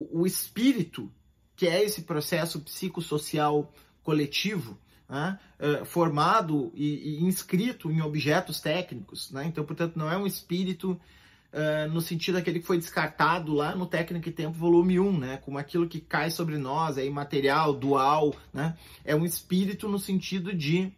o 0.00 0.26
espírito, 0.26 1.10
que 1.56 1.66
é 1.66 1.82
esse 1.82 2.02
processo 2.02 2.60
psicossocial 2.60 3.72
coletivo, 4.02 4.78
né, 5.08 5.38
uh, 5.58 5.84
formado 5.84 6.70
e, 6.74 7.18
e, 7.18 7.24
inscrito 7.24 7.90
em 7.90 8.00
objetos 8.00 8.60
técnicos. 8.60 9.30
Né? 9.32 9.46
Então, 9.46 9.64
portanto, 9.64 9.96
não 9.96 10.10
é 10.10 10.16
um 10.16 10.26
espírito 10.26 10.92
uh, 10.92 11.90
no 11.90 12.00
sentido 12.00 12.34
daquele 12.34 12.60
que 12.60 12.66
foi 12.66 12.78
descartado 12.78 13.52
lá 13.54 13.74
no 13.74 13.86
Técnica 13.86 14.28
e 14.28 14.32
Tempo, 14.32 14.56
volume 14.56 15.00
1, 15.00 15.18
né? 15.18 15.36
como 15.38 15.58
aquilo 15.58 15.88
que 15.88 16.00
cai 16.00 16.30
sobre 16.30 16.58
nós, 16.58 16.98
é 16.98 17.04
imaterial, 17.04 17.74
dual. 17.74 18.34
Né? 18.52 18.76
É 19.04 19.16
um 19.16 19.24
espírito 19.24 19.88
no 19.88 19.98
sentido 19.98 20.54
de 20.54 20.92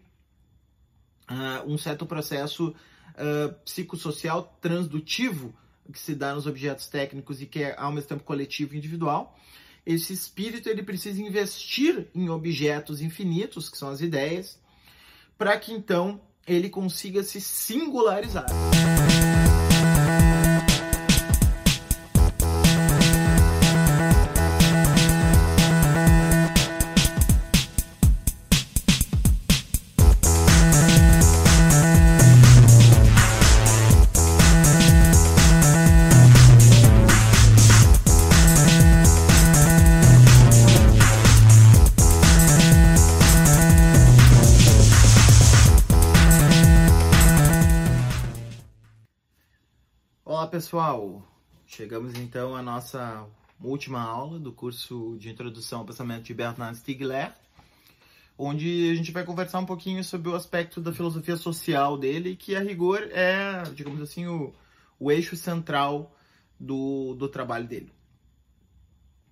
uh, 1.31 1.67
um 1.67 1.79
certo 1.79 2.05
processo 2.05 2.75
psicossocial 3.67 4.57
transdutivo 4.63 5.53
que 5.91 6.01
se 6.01 6.15
dá 6.15 6.35
nos 6.35 6.47
objetos 6.47 6.87
técnicos 6.87 7.41
e 7.43 7.47
que 7.47 7.63
é 7.63 7.75
ao 7.79 7.93
mesmo 7.93 8.09
tempo 8.09 8.25
coletivo 8.25 8.75
e 8.75 8.79
individual 8.79 9.37
esse 9.85 10.13
espírito 10.13 10.69
ele 10.69 10.83
precisa 10.83 11.21
investir 11.21 12.09
em 12.15 12.29
objetos 12.29 13.01
infinitos, 13.01 13.69
que 13.69 13.79
são 13.79 13.89
as 13.89 14.01
ideias, 14.01 14.59
para 15.39 15.59
que 15.59 15.73
então 15.73 16.21
ele 16.47 16.69
consiga 16.69 17.23
se 17.23 17.41
singularizar. 17.41 18.47
Pessoal, 50.49 51.21
chegamos 51.67 52.15
então 52.15 52.55
à 52.55 52.63
nossa 52.63 53.27
última 53.61 54.01
aula 54.01 54.39
do 54.39 54.53
curso 54.53 55.17
de 55.19 55.29
Introdução 55.29 55.81
ao 55.81 55.85
Pensamento 55.85 56.23
de 56.23 56.33
Bernard 56.33 56.79
Stiegler, 56.79 57.33
onde 58.39 58.93
a 58.93 58.95
gente 58.95 59.11
vai 59.11 59.25
conversar 59.25 59.59
um 59.59 59.67
pouquinho 59.67 60.05
sobre 60.05 60.29
o 60.29 60.37
aspecto 60.37 60.81
da 60.81 60.93
filosofia 60.93 61.37
social 61.37 61.99
dele, 61.99 62.37
que 62.37 62.55
a 62.55 62.61
rigor 62.61 63.09
é, 63.11 63.65
digamos 63.75 64.01
assim, 64.01 64.29
o, 64.29 64.55
o 65.01 65.11
eixo 65.11 65.37
central 65.37 66.17
do, 66.61 67.13
do 67.17 67.29
trabalho 67.29 67.67
dele, 67.67 67.93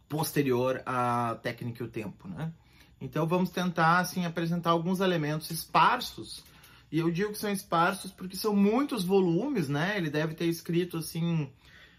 posterior 0.09 0.83
à 0.85 1.39
técnica 1.41 1.81
e 1.81 1.87
o 1.87 1.89
tempo, 1.89 2.27
né? 2.27 2.53
Então 3.01 3.25
vamos 3.25 3.51
tentar 3.51 4.01
assim 4.01 4.27
apresentar 4.27 4.71
alguns 4.71 4.99
elementos 4.99 5.49
esparsos 5.53 6.43
e 6.91 6.99
eu 6.99 7.11
digo 7.11 7.33
que 7.33 7.39
são 7.39 7.53
esparsos 7.53 8.11
porque 8.11 8.37
são 8.37 8.55
muitos 8.55 9.05
volumes, 9.05 9.69
né? 9.69 9.95
Ele 9.97 10.11
deve 10.11 10.35
ter 10.35 10.47
escrito, 10.47 10.99
assim, 10.99 11.51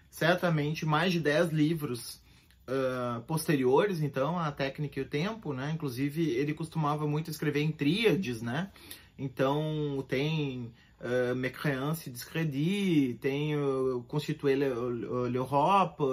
certamente 0.09 0.85
mais 0.85 1.13
de 1.13 1.19
10 1.19 1.51
livros 1.51 2.21
uh, 2.67 3.21
posteriores, 3.21 4.01
então, 4.01 4.37
a 4.37 4.51
Técnica 4.51 4.99
e 4.99 5.03
o 5.03 5.07
Tempo, 5.07 5.53
né? 5.53 5.71
Inclusive, 5.73 6.29
ele 6.29 6.53
costumava 6.53 7.07
muito 7.07 7.29
escrever 7.29 7.61
em 7.61 7.71
tríades, 7.71 8.41
né? 8.41 8.71
Então, 9.17 10.03
tem 10.07 10.71
uh, 11.01 11.35
Mécréance 11.35 12.09
Discrédit, 12.09 13.19
tem 13.21 13.55
uh, 13.55 14.03
Constituer 14.07 14.57
l'Europe, 15.29 16.03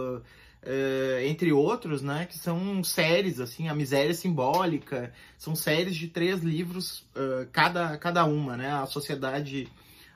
Uh, 0.67 1.21
entre 1.25 1.53
outros, 1.53 2.03
né, 2.03 2.27
que 2.27 2.37
são 2.37 2.83
séries, 2.83 3.39
assim, 3.39 3.69
A 3.69 3.75
Miséria 3.75 4.13
Simbólica, 4.13 5.13
são 5.39 5.55
séries 5.55 5.95
de 5.95 6.09
três 6.09 6.41
livros, 6.43 7.03
uh, 7.15 7.47
cada, 7.53 7.97
cada 7.99 8.25
uma, 8.25 8.57
né, 8.57 8.73
A 8.73 8.85
Sociedade 8.85 9.69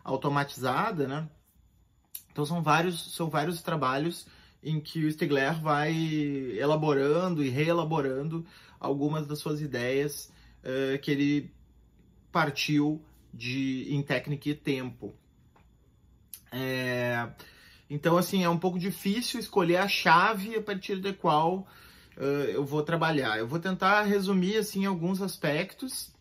Automatizada, 0.03 1.07
né, 1.07 1.29
então 2.33 2.45
são 2.45 2.61
vários, 2.65 3.15
são 3.15 3.31
vários 3.31 3.63
trabalhos 3.63 4.27
em 4.61 4.81
que 4.81 5.05
o 5.05 5.13
Stigler 5.13 5.61
vai 5.61 5.95
elaborando 6.59 7.45
e 7.45 7.49
reelaborando 7.49 8.45
algumas 8.81 9.29
das 9.29 9.39
suas 9.39 9.61
ideias 9.61 10.33
uh, 10.65 10.99
que 10.99 11.13
ele 11.13 11.55
partiu 12.33 13.01
de 13.33 13.87
em 13.89 14.03
técnica 14.03 14.49
e 14.49 14.55
tempo. 14.55 15.15
É... 16.51 17.29
Então, 17.91 18.17
assim, 18.17 18.45
é 18.45 18.49
um 18.49 18.59
pouco 18.59 18.79
difícil 18.79 19.41
escolher 19.41 19.79
a 19.79 19.89
chave 19.89 20.55
a 20.55 20.63
partir 20.63 20.97
da 21.01 21.13
qual 21.13 21.67
uh, 22.17 22.23
eu 22.23 22.65
vou 22.65 22.85
trabalhar. 22.85 23.37
Eu 23.39 23.49
vou 23.49 23.59
tentar 23.59 24.03
resumir, 24.03 24.57
assim, 24.57 24.87
alguns 24.87 25.21
aspectos 25.21 26.13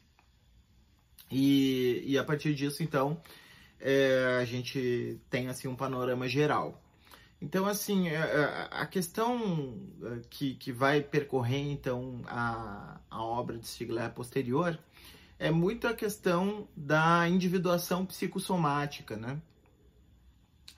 e, 1.32 2.04
e 2.06 2.18
a 2.18 2.24
partir 2.24 2.56
disso, 2.56 2.82
então, 2.82 3.22
é, 3.80 4.40
a 4.42 4.46
gente 4.46 5.22
tem, 5.30 5.48
assim, 5.48 5.68
um 5.68 5.76
panorama 5.76 6.28
geral. 6.28 6.82
Então, 7.42 7.68
assim, 7.68 8.10
a, 8.10 8.12
é, 8.12 8.68
a 8.72 8.86
questão 8.88 9.78
que, 10.30 10.56
que 10.56 10.72
vai 10.72 11.02
percorrer, 11.02 11.72
então, 11.72 12.22
a, 12.26 13.00
a 13.10 13.24
obra 13.24 13.58
de 13.58 13.68
Stigler 13.68 14.12
posterior 14.12 14.78
é 15.38 15.52
muito 15.52 15.88
a 15.88 15.94
questão 15.94 16.68
da 16.76 17.30
individuação 17.30 18.06
psicossomática, 18.06 19.16
né? 19.16 19.40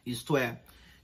Isto 0.05 0.37
é, 0.37 0.59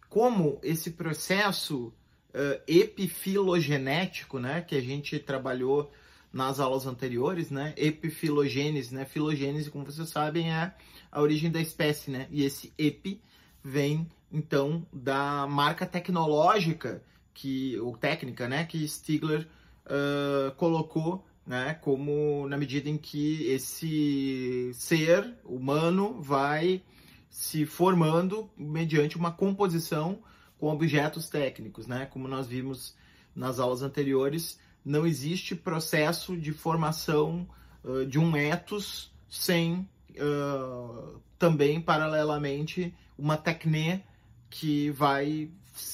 como 0.09 0.59
esse 0.63 0.91
processo 0.91 1.93
uh, 2.33 2.61
epifilogenético, 2.67 4.39
né, 4.39 4.61
que 4.61 4.75
a 4.75 4.81
gente 4.81 5.19
trabalhou 5.19 5.91
nas 6.31 6.59
aulas 6.59 6.85
anteriores, 6.85 7.49
né, 7.49 7.73
epifilogênese, 7.77 8.93
né, 8.93 9.05
filogênese, 9.05 9.71
como 9.71 9.85
vocês 9.85 10.09
sabem, 10.09 10.51
é 10.51 10.73
a 11.11 11.21
origem 11.21 11.49
da 11.49 11.59
espécie, 11.59 12.11
né, 12.11 12.27
e 12.29 12.43
esse 12.43 12.73
epi 12.77 13.21
vem, 13.63 14.07
então, 14.31 14.85
da 14.91 15.47
marca 15.47 15.85
tecnológica, 15.85 17.01
que, 17.33 17.77
ou 17.79 17.95
técnica, 17.95 18.47
né, 18.47 18.65
que 18.65 18.87
Stigler 18.87 19.47
uh, 19.85 20.53
colocou, 20.55 21.25
né, 21.45 21.75
como 21.81 22.47
na 22.47 22.57
medida 22.57 22.89
em 22.89 22.97
que 22.97 23.45
esse 23.47 24.71
ser 24.73 25.33
humano 25.45 26.21
vai 26.21 26.83
se 27.29 27.65
formando 27.65 28.49
mediante 28.57 29.17
uma 29.17 29.31
composição 29.31 30.19
com 30.59 30.71
objetos 30.71 31.29
técnicos, 31.29 31.87
né? 31.87 32.05
Como 32.07 32.27
nós 32.27 32.47
vimos 32.47 32.95
nas 33.35 33.59
aulas 33.59 33.81
anteriores, 33.81 34.59
não 34.83 35.05
existe 35.05 35.55
processo 35.55 36.35
de 36.35 36.51
formação 36.51 37.47
uh, 37.83 38.05
de 38.05 38.17
um 38.17 38.35
ethos 38.35 39.11
sem 39.29 39.87
uh, 40.17 41.19
também 41.37 41.79
paralelamente 41.79 42.93
uma 43.17 43.37
tecne 43.37 44.03
que 44.49 44.89
vai 44.91 45.51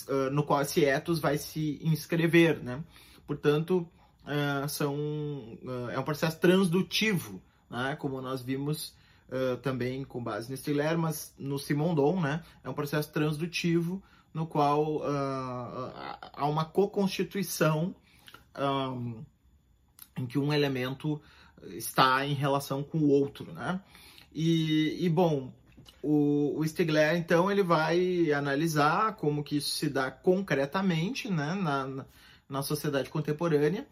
uh, 0.08 0.30
no 0.32 0.44
qual 0.44 0.62
esse 0.62 0.86
ethos 0.86 1.20
vai 1.20 1.38
se 1.38 1.80
inscrever, 1.84 2.64
né? 2.64 2.84
Portanto, 3.26 3.88
são 4.70 5.58
é 5.92 6.00
um 6.00 6.04
processo 6.04 6.40
transdutivo, 6.40 7.42
né? 7.70 7.96
Como 7.98 8.22
nós 8.22 8.42
vimos 8.42 8.94
também 9.62 10.04
com 10.04 10.24
base 10.24 10.50
no 10.50 10.58
Stiller, 10.58 10.98
mas 10.98 11.34
no 11.38 11.58
Simondon, 11.58 12.22
né? 12.22 12.44
É 12.64 12.70
um 12.70 12.74
processo 12.74 13.12
transdutivo 13.12 14.02
no 14.34 14.48
qual 14.48 14.98
uh, 14.98 15.94
há 16.34 16.48
uma 16.48 16.66
co-constituição 16.66 17.96
um, 18.58 19.24
em 20.18 20.26
que 20.26 20.40
um 20.40 20.52
elemento 20.52 21.22
está 21.70 22.26
em 22.26 22.34
relação 22.34 22.84
com 22.84 22.98
o 23.00 23.10
outro, 23.10 23.52
né? 23.54 23.80
E, 24.34 25.06
e 25.06 25.10
bom, 25.10 25.54
o, 26.02 26.60
o 26.60 26.68
Stigler, 26.68 27.16
então, 27.16 27.50
ele 27.50 27.64
vai 27.64 28.32
analisar 28.34 29.16
como 29.16 29.44
que 29.44 29.58
isso 29.58 29.70
se 29.70 29.90
dá 29.90 30.12
concretamente, 30.12 31.30
né, 31.30 31.54
na, 31.54 32.06
na 32.50 32.62
sociedade 32.62 33.10
contemporânea, 33.10 33.88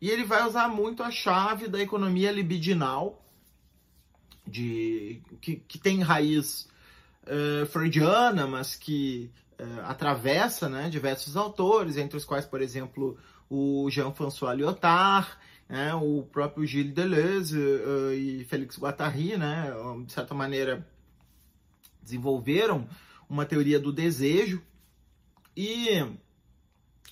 e 0.00 0.10
ele 0.10 0.24
vai 0.24 0.46
usar 0.46 0.68
muito 0.68 1.02
a 1.02 1.10
chave 1.10 1.66
da 1.66 1.80
economia 1.80 2.30
libidinal, 2.30 3.25
de 4.46 5.20
que, 5.40 5.56
que 5.56 5.78
tem 5.78 6.00
raiz 6.00 6.68
uh, 7.24 7.66
freudiana, 7.66 8.46
mas 8.46 8.74
que 8.76 9.30
uh, 9.60 9.80
atravessa 9.84 10.68
né, 10.68 10.88
diversos 10.88 11.36
autores, 11.36 11.96
entre 11.96 12.16
os 12.16 12.24
quais, 12.24 12.46
por 12.46 12.62
exemplo, 12.62 13.18
o 13.50 13.88
Jean-François 13.90 14.56
Lyotard, 14.56 15.28
né, 15.68 15.94
o 15.94 16.22
próprio 16.22 16.64
Gilles 16.64 16.94
Deleuze 16.94 17.58
uh, 17.58 18.12
e 18.12 18.44
Félix 18.44 18.78
Guattari, 18.78 19.36
né, 19.36 19.72
de 20.04 20.12
certa 20.12 20.34
maneira, 20.34 20.86
desenvolveram 22.00 22.88
uma 23.28 23.44
teoria 23.44 23.80
do 23.80 23.92
desejo. 23.92 24.62
E 25.56 25.88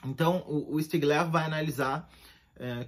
então 0.05 0.45
o, 0.47 0.77
o 0.77 0.83
Stigler 0.83 1.29
vai 1.29 1.45
analisar 1.45 2.09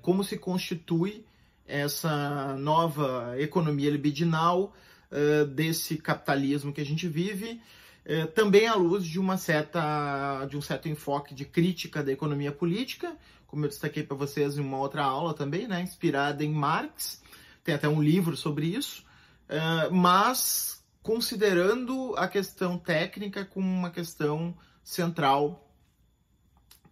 como 0.00 0.22
se 0.22 0.38
constitui 0.38 1.26
essa 1.66 2.56
nova 2.56 3.34
economia 3.38 3.90
libidinal 3.90 4.74
uh, 5.10 5.46
desse 5.46 5.96
capitalismo 5.96 6.72
que 6.72 6.80
a 6.80 6.84
gente 6.84 7.08
vive 7.08 7.60
é, 8.08 8.24
também 8.24 8.68
à 8.68 8.74
luz 8.76 9.04
de 9.04 9.18
uma 9.18 9.36
certa 9.36 10.46
de 10.46 10.56
um 10.56 10.60
certo 10.60 10.88
enfoque 10.88 11.34
de 11.34 11.44
crítica 11.44 12.04
da 12.04 12.12
economia 12.12 12.52
política, 12.52 13.16
como 13.48 13.64
eu 13.64 13.68
destaquei 13.68 14.04
para 14.04 14.16
vocês 14.16 14.56
em 14.56 14.60
uma 14.60 14.78
outra 14.78 15.02
aula 15.02 15.34
também, 15.34 15.66
né, 15.66 15.82
inspirada 15.82 16.44
em 16.44 16.52
Marx, 16.52 17.20
tem 17.64 17.74
até 17.74 17.88
um 17.88 18.00
livro 18.00 18.36
sobre 18.36 18.66
isso, 18.66 19.04
é, 19.48 19.90
mas 19.90 20.84
considerando 21.02 22.14
a 22.16 22.28
questão 22.28 22.78
técnica 22.78 23.44
como 23.44 23.68
uma 23.68 23.90
questão 23.90 24.56
central 24.84 25.68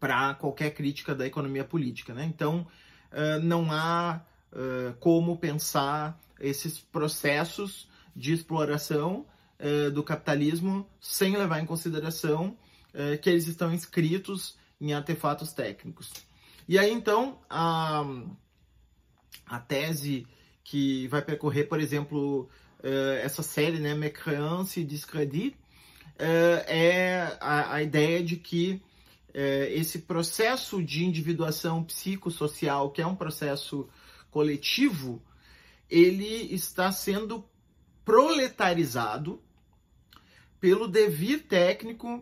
para 0.00 0.35
qualquer 0.35 0.71
crítica 0.75 1.15
da 1.15 1.25
economia 1.25 1.65
política. 1.65 2.12
Né? 2.12 2.25
Então, 2.25 2.67
não 3.43 3.73
há 3.73 4.21
uh, 4.54 4.94
como 5.00 5.36
pensar 5.36 6.18
esses 6.40 6.78
processos 6.78 7.88
de 8.14 8.32
exploração 8.32 9.26
uh, 9.58 9.90
do 9.90 10.02
capitalismo 10.02 10.88
sem 11.00 11.36
levar 11.36 11.60
em 11.60 11.66
consideração 11.66 12.56
que 13.20 13.28
eles 13.28 13.48
estão 13.48 13.74
inscritos 13.74 14.56
em 14.80 14.94
artefatos 14.94 15.52
técnicos. 15.52 16.12
E 16.68 16.78
aí, 16.78 16.92
então, 16.92 17.40
a, 17.50 18.04
a 19.44 19.58
tese 19.58 20.28
que 20.62 21.08
vai 21.08 21.20
percorrer, 21.20 21.64
por 21.64 21.80
exemplo, 21.80 22.48
essa 23.20 23.42
série, 23.42 23.80
né, 23.80 23.96
Mécréance 23.96 24.78
et 24.78 24.84
Discrédit, 24.84 25.56
é 26.68 27.36
a, 27.40 27.74
a 27.74 27.82
ideia 27.82 28.22
de 28.22 28.36
que 28.36 28.80
esse 29.70 30.02
processo 30.02 30.80
de 30.80 31.04
individuação 31.04 31.82
psicossocial, 31.82 32.92
que 32.92 33.02
é 33.02 33.06
um 33.08 33.16
processo 33.16 33.88
coletivo, 34.34 35.22
ele 35.88 36.52
está 36.52 36.90
sendo 36.90 37.48
proletarizado 38.04 39.40
pelo 40.58 40.88
devir 40.88 41.44
técnico 41.44 42.20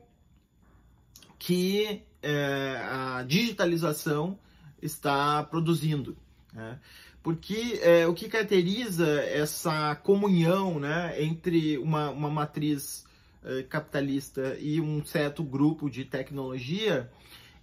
que 1.38 2.02
é, 2.22 2.76
a 2.84 3.24
digitalização 3.26 4.38
está 4.82 5.42
produzindo. 5.44 6.14
Né? 6.52 6.78
Porque 7.22 7.80
é, 7.82 8.06
o 8.06 8.12
que 8.12 8.28
caracteriza 8.28 9.08
essa 9.22 9.96
comunhão 9.96 10.78
né, 10.78 11.22
entre 11.22 11.78
uma, 11.78 12.10
uma 12.10 12.28
matriz 12.28 13.06
eh, 13.42 13.62
capitalista 13.62 14.56
e 14.60 14.80
um 14.80 15.02
certo 15.04 15.42
grupo 15.42 15.88
de 15.88 16.04
tecnologia 16.04 17.10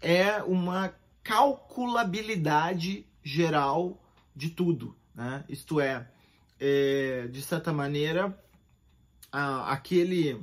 é 0.01 0.41
uma 0.43 0.93
calculabilidade 1.23 3.05
geral 3.23 4.01
de 4.39 4.49
tudo. 4.49 4.95
Né? 5.13 5.43
Isto 5.49 5.81
é, 5.81 6.09
é, 6.57 7.27
de 7.27 7.41
certa 7.41 7.73
maneira, 7.73 8.41
a, 9.29 9.73
aquele 9.73 10.41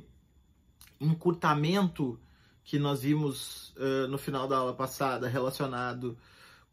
encurtamento 1.01 2.19
que 2.63 2.77
nós 2.77 3.01
vimos 3.01 3.73
uh, 3.77 4.07
no 4.07 4.17
final 4.17 4.47
da 4.47 4.57
aula 4.57 4.73
passada 4.73 5.27
relacionado 5.27 6.17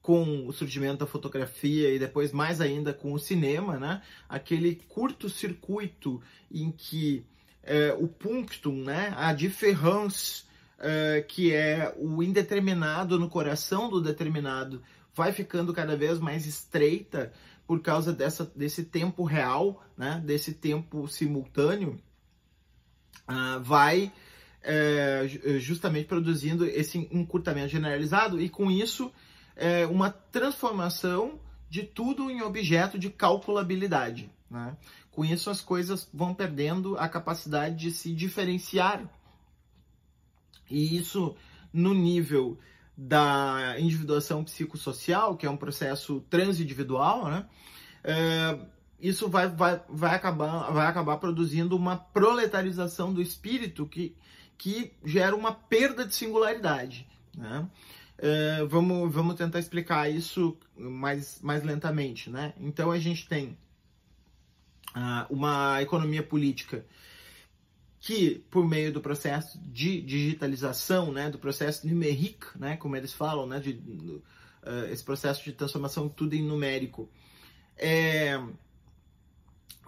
com 0.02 0.46
o 0.46 0.52
surgimento 0.52 0.98
da 0.98 1.06
fotografia 1.06 1.90
e 1.90 1.98
depois 1.98 2.30
mais 2.30 2.60
ainda 2.60 2.92
com 2.92 3.14
o 3.14 3.18
cinema, 3.18 3.78
né? 3.78 4.02
Aquele 4.28 4.74
curto-circuito 4.74 6.20
em 6.50 6.70
que 6.70 7.24
é, 7.62 7.96
o 7.98 8.06
punctum, 8.06 8.84
né? 8.84 9.14
a 9.16 9.32
diferença, 9.32 10.42
é, 10.78 11.24
que 11.26 11.54
é 11.54 11.94
o 11.96 12.22
indeterminado 12.22 13.18
no 13.18 13.30
coração 13.30 13.88
do 13.88 14.02
determinado, 14.02 14.82
vai 15.14 15.32
ficando 15.32 15.72
cada 15.72 15.96
vez 15.96 16.18
mais 16.18 16.46
estreita 16.46 17.32
por 17.66 17.80
causa 17.80 18.12
dessa, 18.12 18.44
desse 18.54 18.84
tempo 18.84 19.24
real, 19.24 19.82
né? 19.96 20.22
desse 20.24 20.52
tempo 20.52 21.08
simultâneo, 21.08 21.98
uh, 23.28 23.62
vai 23.62 24.12
é, 24.62 25.26
justamente 25.58 26.06
produzindo 26.06 26.64
esse 26.64 26.98
encurtamento 27.12 27.68
generalizado 27.68 28.40
e 28.40 28.48
com 28.48 28.70
isso 28.70 29.12
é, 29.54 29.86
uma 29.86 30.10
transformação 30.10 31.38
de 31.68 31.82
tudo 31.82 32.30
em 32.30 32.42
objeto 32.42 32.98
de 32.98 33.10
calculabilidade. 33.10 34.30
Né? 34.50 34.76
Com 35.10 35.24
isso, 35.24 35.50
as 35.50 35.60
coisas 35.60 36.08
vão 36.12 36.34
perdendo 36.34 36.96
a 36.98 37.08
capacidade 37.08 37.76
de 37.76 37.90
se 37.90 38.12
diferenciar. 38.12 39.08
E 40.70 40.96
isso, 40.96 41.36
no 41.72 41.92
nível 41.92 42.58
da 42.96 43.76
individuação 43.78 44.44
psicossocial, 44.44 45.36
que 45.36 45.46
é 45.46 45.50
um 45.50 45.56
processo 45.56 46.20
transindividual, 46.30 47.28
né? 47.28 47.46
É, 48.04 48.58
isso 49.00 49.28
vai, 49.28 49.48
vai, 49.48 49.82
vai, 49.88 50.14
acabar, 50.14 50.70
vai 50.70 50.86
acabar 50.86 51.16
produzindo 51.18 51.76
uma 51.76 51.96
proletarização 51.96 53.12
do 53.12 53.20
espírito 53.20 53.86
que, 53.86 54.16
que 54.56 54.92
gera 55.04 55.34
uma 55.34 55.52
perda 55.52 56.06
de 56.06 56.14
singularidade. 56.14 57.06
Né? 57.36 57.68
É, 58.16 58.64
vamos, 58.64 59.12
vamos 59.12 59.34
tentar 59.34 59.58
explicar 59.58 60.10
isso 60.10 60.56
mais, 60.76 61.40
mais 61.42 61.62
lentamente. 61.62 62.30
Né? 62.30 62.54
Então 62.58 62.90
a 62.90 62.98
gente 62.98 63.28
tem 63.28 63.58
uh, 64.96 65.26
uma 65.28 65.82
economia 65.82 66.22
política 66.22 66.86
que, 68.04 68.44
por 68.50 68.68
meio 68.68 68.92
do 68.92 69.00
processo 69.00 69.58
de 69.58 70.02
digitalização, 70.02 71.10
né, 71.10 71.30
do 71.30 71.38
processo 71.38 71.88
numérico, 71.88 72.52
né, 72.54 72.76
como 72.76 72.94
eles 72.94 73.14
falam, 73.14 73.46
né, 73.46 73.58
de, 73.58 73.70
uh, 73.70 74.92
esse 74.92 75.02
processo 75.02 75.42
de 75.42 75.52
transformação 75.52 76.06
tudo 76.06 76.34
em 76.34 76.42
numérico, 76.42 77.08
é, 77.78 78.38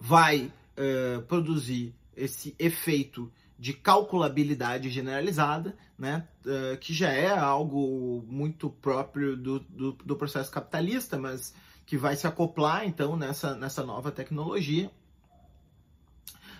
vai 0.01 0.51
uh, 0.75 1.21
produzir 1.27 1.93
esse 2.15 2.55
efeito 2.57 3.31
de 3.55 3.73
calculabilidade 3.73 4.89
generalizada, 4.89 5.77
né, 5.95 6.27
uh, 6.43 6.75
que 6.79 6.95
já 6.95 7.11
é 7.11 7.29
algo 7.29 8.25
muito 8.27 8.67
próprio 8.67 9.37
do, 9.37 9.59
do, 9.59 9.91
do 9.91 10.15
processo 10.15 10.49
capitalista, 10.49 11.19
mas 11.19 11.53
que 11.85 11.95
vai 11.95 12.15
se 12.15 12.25
acoplar 12.25 12.83
então 12.83 13.15
nessa, 13.15 13.53
nessa 13.53 13.85
nova 13.85 14.11
tecnologia. 14.11 14.89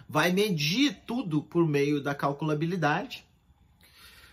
Vai 0.07 0.31
medir 0.31 1.01
tudo 1.06 1.42
por 1.42 1.68
meio 1.68 2.01
da 2.01 2.15
calculabilidade, 2.15 3.25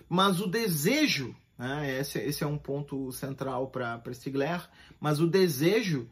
mas 0.08 0.40
o 0.40 0.46
desejo, 0.46 1.34
né, 1.58 1.98
esse, 2.00 2.18
esse 2.18 2.44
é 2.44 2.46
um 2.46 2.58
ponto 2.58 3.10
central 3.12 3.68
para 3.68 4.00
Stigler, 4.12 4.68
mas 5.00 5.20
o 5.20 5.26
desejo 5.26 6.08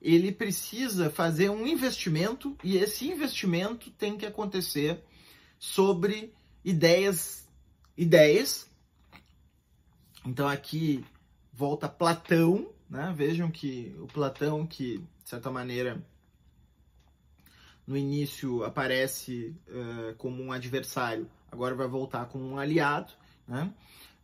ele 0.00 0.30
precisa 0.30 1.08
fazer 1.08 1.50
um 1.50 1.66
investimento 1.66 2.56
e 2.62 2.76
esse 2.76 3.08
investimento 3.08 3.90
tem 3.92 4.16
que 4.16 4.26
acontecer 4.26 5.02
sobre 5.58 6.32
ideias 6.62 7.48
ideias 7.96 8.70
então 10.24 10.46
aqui 10.46 11.02
volta 11.54 11.88
Platão 11.88 12.68
né? 12.88 13.12
Vejam 13.16 13.50
que 13.50 13.94
o 13.98 14.06
Platão, 14.06 14.66
que 14.66 14.98
de 14.98 15.28
certa 15.28 15.50
maneira 15.50 16.02
no 17.86 17.96
início 17.96 18.64
aparece 18.64 19.54
uh, 19.68 20.14
como 20.16 20.42
um 20.42 20.50
adversário, 20.50 21.30
agora 21.50 21.74
vai 21.74 21.86
voltar 21.86 22.26
como 22.26 22.44
um 22.44 22.58
aliado. 22.58 23.12
Né? 23.46 23.72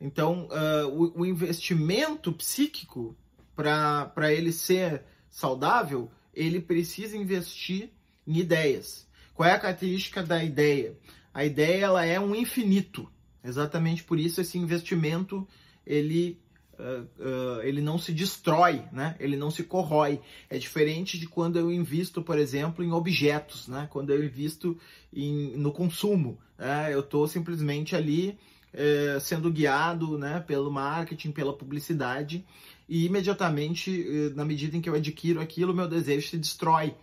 Então, 0.00 0.48
uh, 0.48 0.88
o, 0.88 1.20
o, 1.20 1.26
investimento 1.26 2.32
psíquico, 2.32 3.16
para 3.54 4.32
ele 4.32 4.52
ser 4.52 5.04
saudável, 5.30 6.10
ele 6.34 6.60
precisa 6.60 7.16
investir 7.16 7.90
em 8.26 8.38
ideias. 8.38 9.06
Qual 9.32 9.48
é 9.48 9.52
a 9.52 9.58
característica 9.58 10.22
da 10.22 10.42
ideia? 10.42 10.98
A 11.32 11.44
ideia 11.44 11.84
ela 11.84 12.04
é 12.04 12.18
um 12.18 12.34
infinito. 12.34 13.08
Exatamente 13.44 14.04
por 14.04 14.18
isso 14.18 14.40
esse 14.40 14.58
investimento 14.58 15.46
ele 15.86 16.40
Uh, 16.82 17.62
ele 17.62 17.80
não 17.80 17.96
se 17.96 18.12
destrói, 18.12 18.82
né? 18.92 19.14
ele 19.20 19.36
não 19.36 19.52
se 19.52 19.62
corrói. 19.62 20.20
É 20.50 20.58
diferente 20.58 21.16
de 21.16 21.28
quando 21.28 21.56
eu 21.56 21.70
invisto, 21.70 22.20
por 22.22 22.36
exemplo, 22.38 22.84
em 22.84 22.90
objetos, 22.90 23.68
né? 23.68 23.86
quando 23.90 24.10
eu 24.10 24.24
invisto 24.24 24.76
em, 25.12 25.56
no 25.56 25.70
consumo. 25.70 26.38
Né? 26.58 26.92
Eu 26.92 27.00
estou 27.00 27.28
simplesmente 27.28 27.94
ali 27.94 28.36
uh, 28.74 29.20
sendo 29.20 29.48
guiado 29.50 30.18
né? 30.18 30.40
pelo 30.40 30.72
marketing, 30.72 31.30
pela 31.30 31.52
publicidade, 31.52 32.44
e 32.88 33.06
imediatamente, 33.06 34.04
eh, 34.06 34.34
na 34.34 34.44
medida 34.44 34.76
em 34.76 34.80
que 34.80 34.88
eu 34.90 34.94
adquiro 34.94 35.40
aquilo, 35.40 35.72
meu 35.72 35.88
desejo 35.88 36.28
se 36.28 36.36
destrói. 36.36 36.94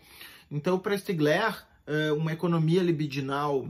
Então, 0.51 0.77
para 0.77 0.95
Stigler, 0.95 1.65
uma 2.15 2.31
economia 2.31 2.83
libidinal 2.83 3.67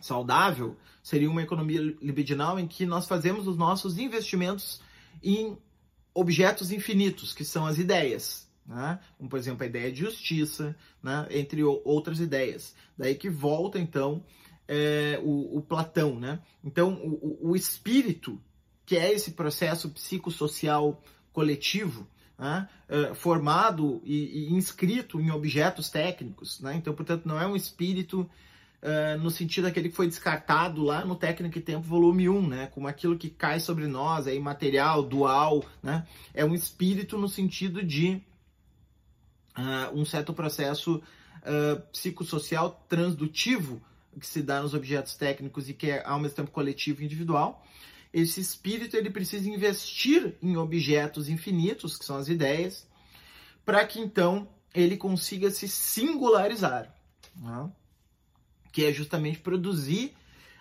saudável 0.00 0.76
seria 1.06 1.30
uma 1.30 1.42
economia 1.42 1.80
libidinal 2.02 2.58
em 2.58 2.66
que 2.66 2.84
nós 2.84 3.06
fazemos 3.06 3.46
os 3.46 3.56
nossos 3.56 3.96
investimentos 3.96 4.80
em 5.22 5.56
objetos 6.14 6.70
infinitos, 6.70 7.32
que 7.32 7.44
são 7.44 7.66
as 7.66 7.78
ideias. 7.78 8.46
Né? 8.66 8.98
Como, 9.16 9.30
por 9.30 9.38
exemplo, 9.38 9.62
a 9.62 9.66
ideia 9.66 9.92
de 9.92 10.00
justiça, 10.00 10.74
né? 11.02 11.26
entre 11.30 11.62
outras 11.62 12.18
ideias. 12.20 12.74
Daí 12.96 13.14
que 13.14 13.30
volta, 13.30 13.78
então, 13.78 14.24
é, 14.66 15.20
o, 15.22 15.58
o, 15.58 15.62
Platão. 15.62 16.18
Né? 16.18 16.40
Então, 16.64 16.94
o, 16.94 17.50
o, 17.50 17.56
espírito, 17.56 18.40
que 18.84 18.96
é 18.96 19.12
esse 19.12 19.32
processo 19.32 19.90
psicossocial 19.90 21.02
coletivo, 21.32 22.08
né? 22.38 22.68
é, 22.88 23.14
formado 23.14 24.00
e, 24.04 24.48
e, 24.48 24.52
inscrito 24.54 25.20
em 25.20 25.30
objetos 25.30 25.88
técnicos. 25.88 26.60
Né? 26.60 26.74
Então, 26.76 26.94
portanto, 26.94 27.26
não 27.26 27.40
é 27.40 27.46
um 27.46 27.56
espírito 27.56 28.28
uh, 28.86 29.18
no 29.20 29.30
sentido 29.30 29.64
daquele 29.64 29.88
que 29.88 29.96
foi 29.96 30.06
descartado 30.06 30.82
lá 30.84 31.04
no 31.04 31.16
Técnica 31.16 31.58
e 31.58 31.62
Tempo, 31.62 31.82
volume 31.82 32.28
1, 32.28 32.48
né? 32.48 32.66
Como 32.68 32.86
aquilo 32.86 33.18
que 33.18 33.28
cai 33.28 33.58
sobre 33.58 33.86
nós, 33.86 34.26
é 34.26 34.34
imaterial, 34.34 35.02
dual, 35.02 35.64
né? 35.82 36.06
É 36.32 36.44
um 36.44 36.54
espírito 36.54 37.18
no 37.18 37.28
sentido 37.28 37.82
de 37.82 38.22
uh, 39.58 39.98
um 39.98 40.04
certo 40.04 40.32
processo 40.32 40.96
uh, 40.96 41.80
psicossocial 41.90 42.84
transdutivo 42.88 43.82
que 44.18 44.26
se 44.26 44.40
dá 44.42 44.62
nos 44.62 44.72
objetos 44.72 45.14
técnicos 45.14 45.68
e 45.68 45.74
que 45.74 45.90
é 45.90 46.02
ao 46.06 46.18
mesmo 46.18 46.36
tempo 46.36 46.50
coletivo 46.50 47.02
e 47.02 47.04
individual. 47.04 47.66
Esse 48.14 48.40
espírito 48.40 48.96
ele 48.96 49.10
precisa 49.10 49.46
investir 49.46 50.36
em 50.40 50.56
objetos 50.56 51.28
infinitos, 51.28 51.98
que 51.98 52.04
são 52.04 52.16
as 52.16 52.28
ideias, 52.28 52.86
para 53.62 53.84
que 53.84 54.00
então 54.00 54.48
ele 54.74 54.96
consiga 54.96 55.50
se 55.50 55.68
singularizar, 55.68 56.94
né? 57.36 57.70
Que 58.76 58.84
é 58.84 58.92
justamente 58.92 59.38
produzir 59.38 60.12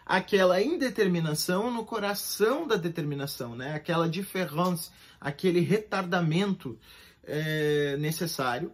aquela 0.05 0.61
indeterminação 0.61 1.69
no 1.69 1.83
coração 1.83 2.65
da 2.65 2.77
determinação, 2.77 3.57
né? 3.57 3.73
aquela 3.73 4.07
diferença, 4.07 4.89
aquele 5.19 5.59
retardamento 5.59 6.79
é, 7.25 7.97
necessário 7.97 8.71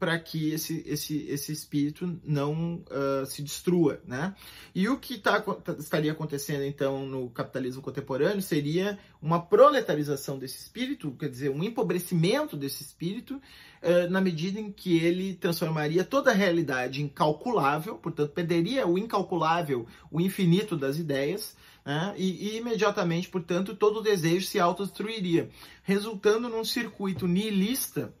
para 0.00 0.18
que 0.18 0.50
esse, 0.50 0.82
esse, 0.86 1.26
esse 1.28 1.52
espírito 1.52 2.18
não 2.24 2.76
uh, 2.86 3.26
se 3.26 3.42
destrua, 3.42 4.00
né? 4.06 4.34
E 4.74 4.88
o 4.88 4.96
que 4.96 5.18
tá, 5.18 5.44
estaria 5.78 6.10
acontecendo, 6.10 6.64
então, 6.64 7.04
no 7.04 7.28
capitalismo 7.28 7.82
contemporâneo 7.82 8.40
seria 8.40 8.98
uma 9.20 9.38
proletarização 9.38 10.38
desse 10.38 10.56
espírito, 10.56 11.14
quer 11.20 11.28
dizer, 11.28 11.50
um 11.50 11.62
empobrecimento 11.62 12.56
desse 12.56 12.82
espírito, 12.82 13.34
uh, 13.34 14.10
na 14.10 14.22
medida 14.22 14.58
em 14.58 14.72
que 14.72 14.96
ele 14.96 15.34
transformaria 15.34 16.02
toda 16.02 16.30
a 16.30 16.34
realidade 16.34 17.02
em 17.02 17.08
calculável, 17.08 17.96
portanto, 17.96 18.30
perderia 18.30 18.86
o 18.86 18.96
incalculável, 18.96 19.86
o 20.10 20.18
infinito 20.18 20.78
das 20.78 20.98
ideias, 20.98 21.54
né? 21.84 22.14
e, 22.16 22.54
e, 22.54 22.56
imediatamente, 22.56 23.28
portanto, 23.28 23.76
todo 23.76 23.98
o 23.98 24.02
desejo 24.02 24.46
se 24.46 24.58
autodestruiria, 24.58 25.50
resultando 25.82 26.48
num 26.48 26.64
circuito 26.64 27.28
nihilista 27.28 28.14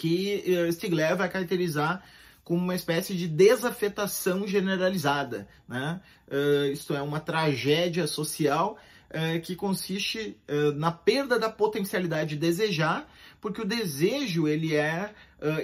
que 0.00 0.42
uh, 0.46 0.72
Stigler 0.72 1.14
vai 1.14 1.28
caracterizar 1.28 2.02
como 2.42 2.62
uma 2.62 2.74
espécie 2.74 3.14
de 3.14 3.28
desafetação 3.28 4.46
generalizada. 4.46 5.46
Né? 5.68 6.00
Uh, 6.26 6.72
isto 6.72 6.94
é, 6.94 7.02
uma 7.02 7.20
tragédia 7.20 8.06
social 8.06 8.78
uh, 9.10 9.40
que 9.42 9.54
consiste 9.54 10.38
na 10.76 10.90
perda 10.90 11.38
da 11.38 11.50
potencialidade 11.50 12.30
de 12.30 12.36
desejar, 12.36 13.12
porque 13.42 13.60
o 13.60 13.66
desejo 13.66 14.48
ele 14.48 14.74
é 14.74 15.14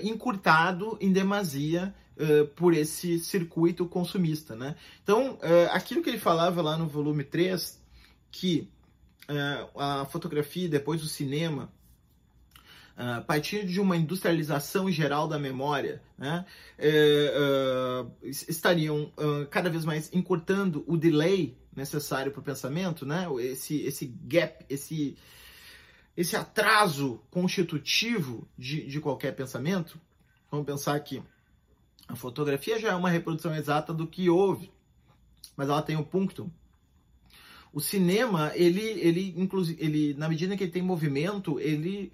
encurtado 0.02 0.98
em 1.00 1.12
demasia 1.12 1.94
por 2.54 2.72
esse 2.72 3.18
circuito 3.18 3.86
consumista. 3.86 4.54
Né? 4.54 4.74
Então, 5.02 5.38
aquilo 5.70 6.02
que 6.02 6.08
ele 6.08 6.18
falava 6.18 6.62
lá 6.62 6.78
no 6.78 6.86
volume 6.86 7.24
3, 7.24 7.78
que 8.30 8.70
a 9.76 10.06
fotografia 10.06 10.66
depois 10.66 11.02
o 11.02 11.08
cinema 11.08 11.70
a 12.96 13.20
partir 13.20 13.66
de 13.66 13.78
uma 13.78 13.96
industrialização 13.96 14.90
geral 14.90 15.28
da 15.28 15.38
memória, 15.38 16.02
né, 16.16 16.46
é, 16.78 16.88
é, 16.90 18.06
estariam 18.26 19.12
uh, 19.18 19.46
cada 19.50 19.68
vez 19.68 19.84
mais 19.84 20.10
encurtando 20.14 20.82
o 20.86 20.96
delay 20.96 21.58
necessário 21.74 22.32
para 22.32 22.40
o 22.40 22.44
pensamento, 22.44 23.04
né, 23.04 23.26
esse, 23.40 23.82
esse 23.82 24.06
gap, 24.06 24.64
esse, 24.70 25.14
esse 26.16 26.34
atraso 26.36 27.20
constitutivo 27.30 28.48
de, 28.56 28.86
de 28.86 28.98
qualquer 28.98 29.36
pensamento. 29.36 30.00
Vamos 30.50 30.64
pensar 30.64 30.98
que 31.00 31.22
a 32.08 32.16
fotografia 32.16 32.78
já 32.78 32.92
é 32.92 32.94
uma 32.94 33.10
reprodução 33.10 33.54
exata 33.54 33.92
do 33.92 34.06
que 34.06 34.30
houve, 34.30 34.72
mas 35.54 35.68
ela 35.68 35.82
tem 35.82 35.96
um 35.96 36.04
ponto. 36.04 36.50
O 37.74 37.80
cinema, 37.80 38.52
ele, 38.54 38.80
ele, 38.80 39.34
inclusive, 39.36 39.84
ele, 39.84 40.14
na 40.14 40.30
medida 40.30 40.56
que 40.56 40.64
ele 40.64 40.72
tem 40.72 40.80
movimento, 40.80 41.60
ele 41.60 42.10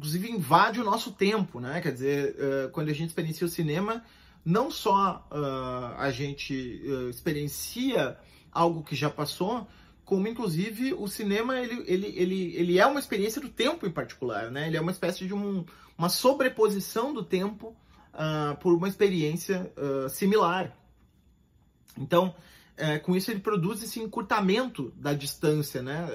inclusive 0.00 0.30
invade 0.30 0.80
o 0.80 0.84
nosso 0.84 1.12
tempo, 1.12 1.60
né? 1.60 1.78
Quer 1.82 1.92
dizer, 1.92 2.34
uh, 2.36 2.70
quando 2.70 2.88
a 2.88 2.94
gente 2.94 3.08
experiencia 3.08 3.46
o 3.46 3.50
cinema, 3.50 4.02
não 4.42 4.70
só 4.70 5.28
uh, 5.30 5.94
a 5.98 6.10
gente 6.10 6.80
uh, 6.86 7.10
experiencia 7.10 8.16
algo 8.50 8.82
que 8.82 8.96
já 8.96 9.10
passou, 9.10 9.68
como 10.02 10.26
inclusive 10.26 10.94
o 10.94 11.06
cinema 11.06 11.60
ele, 11.60 11.84
ele, 11.86 12.06
ele, 12.16 12.56
ele 12.56 12.78
é 12.78 12.86
uma 12.86 12.98
experiência 12.98 13.42
do 13.42 13.50
tempo 13.50 13.86
em 13.86 13.90
particular, 13.90 14.50
né? 14.50 14.68
Ele 14.68 14.78
é 14.78 14.80
uma 14.80 14.90
espécie 14.90 15.26
de 15.26 15.34
um, 15.34 15.66
uma 15.98 16.08
sobreposição 16.08 17.12
do 17.12 17.22
tempo 17.22 17.76
por 18.60 18.74
uma 18.74 18.88
experiência 18.88 19.72
similar. 20.10 20.76
Então, 21.96 22.34
com 23.04 23.14
isso 23.14 23.30
ele 23.30 23.38
produz 23.38 23.84
esse 23.84 24.00
encurtamento 24.00 24.92
da 24.96 25.14
distância, 25.14 25.80
né? 25.80 26.08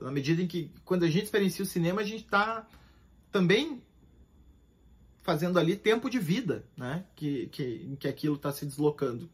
na 0.00 0.10
medida 0.10 0.42
em 0.42 0.48
que 0.48 0.72
quando 0.84 1.04
a 1.04 1.08
gente 1.08 1.24
experiencia 1.24 1.62
o 1.62 1.66
cinema, 1.66 2.00
a 2.00 2.04
gente 2.04 2.24
está 2.24 2.66
também 3.36 3.82
fazendo 5.22 5.58
ali 5.58 5.76
tempo 5.76 6.08
de 6.08 6.18
vida, 6.18 6.64
né? 6.74 7.04
Que, 7.14 7.48
que, 7.48 7.96
que 8.00 8.08
aquilo 8.08 8.36
está 8.36 8.50
se 8.50 8.64
deslocando. 8.64 9.28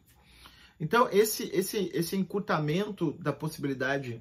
Então, 0.81 1.09
esse, 1.13 1.45
esse, 1.53 1.89
esse 1.95 2.17
encurtamento 2.17 3.13
da 3.13 3.33
possibilidade 3.33 4.21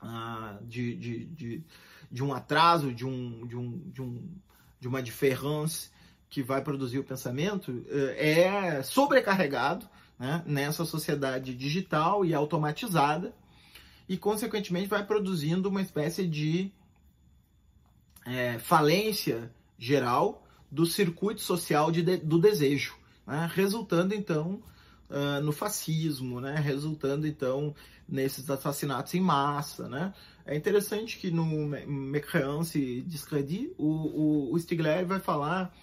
ah, 0.00 0.60
de, 0.62 0.94
de, 0.94 1.24
de, 1.24 1.64
de, 2.08 2.22
um 2.22 2.32
atraso, 2.32 2.94
de, 2.94 3.04
um, 3.04 3.44
de, 3.48 3.56
um, 3.56 3.78
de, 3.90 4.00
um, 4.00 4.30
de 4.78 4.86
uma 4.86 5.02
diferença 5.02 5.90
que 6.30 6.40
vai 6.40 6.62
produzir 6.62 7.00
o 7.00 7.04
pensamento, 7.04 7.84
eh, 7.88 8.76
é 8.78 8.82
sobrecarregado 8.84 9.88
né, 10.18 10.42
nessa 10.46 10.84
sociedade 10.84 11.52
digital 11.54 12.24
e 12.24 12.32
automatizada, 12.32 13.34
e, 14.08 14.16
consequentemente, 14.16 14.86
vai 14.86 15.04
produzindo 15.04 15.68
uma 15.68 15.82
espécie 15.82 16.26
de 16.26 16.72
é, 18.24 18.58
falência 18.58 19.50
geral 19.78 20.46
do 20.70 20.86
circuito 20.86 21.40
social 21.40 21.90
de, 21.90 22.02
do 22.18 22.38
desejo, 22.38 22.94
né? 23.26 23.50
resultando, 23.52 24.14
então, 24.14 24.62
uh, 25.10 25.42
no 25.42 25.52
fascismo, 25.52 26.40
né? 26.40 26.54
resultando, 26.56 27.26
então, 27.26 27.74
nesses 28.08 28.48
assassinatos 28.48 29.14
em 29.14 29.20
massa. 29.20 29.88
Né? 29.88 30.14
É 30.46 30.56
interessante 30.56 31.18
que 31.18 31.30
no 31.30 31.44
Mécréance 31.86 33.02
Discrédit, 33.02 33.72
o, 33.76 33.86
o, 33.86 34.52
o 34.54 34.58
Stigler 34.58 35.06
vai 35.06 35.20
falar 35.20 35.74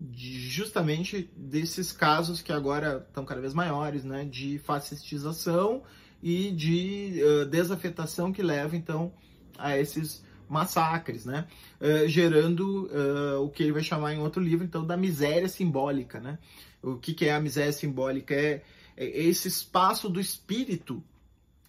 de, 0.00 0.48
justamente 0.48 1.30
desses 1.36 1.92
casos 1.92 2.40
que 2.40 2.52
agora 2.52 3.04
estão 3.06 3.24
cada 3.24 3.40
vez 3.40 3.52
maiores, 3.52 4.04
né? 4.04 4.24
de 4.24 4.58
fascistização 4.58 5.82
e 6.22 6.50
de 6.50 7.20
uh, 7.22 7.44
desafetação 7.46 8.32
que 8.32 8.42
leva 8.42 8.76
então 8.76 9.12
a 9.58 9.76
esses 9.76 10.22
massacres, 10.50 11.24
né? 11.24 11.46
Uh, 11.80 12.08
gerando 12.08 12.86
uh, 12.86 13.40
o 13.44 13.48
que 13.48 13.62
ele 13.62 13.72
vai 13.72 13.82
chamar 13.82 14.12
em 14.12 14.18
outro 14.18 14.42
livro, 14.42 14.64
então, 14.64 14.84
da 14.84 14.96
miséria 14.96 15.48
simbólica, 15.48 16.18
né? 16.18 16.38
O 16.82 16.96
que, 16.96 17.14
que 17.14 17.26
é 17.26 17.34
a 17.34 17.40
miséria 17.40 17.72
simbólica? 17.72 18.34
É, 18.34 18.62
é, 18.96 19.04
esse 19.06 19.46
espaço 19.46 20.08
do 20.08 20.20
espírito, 20.20 21.02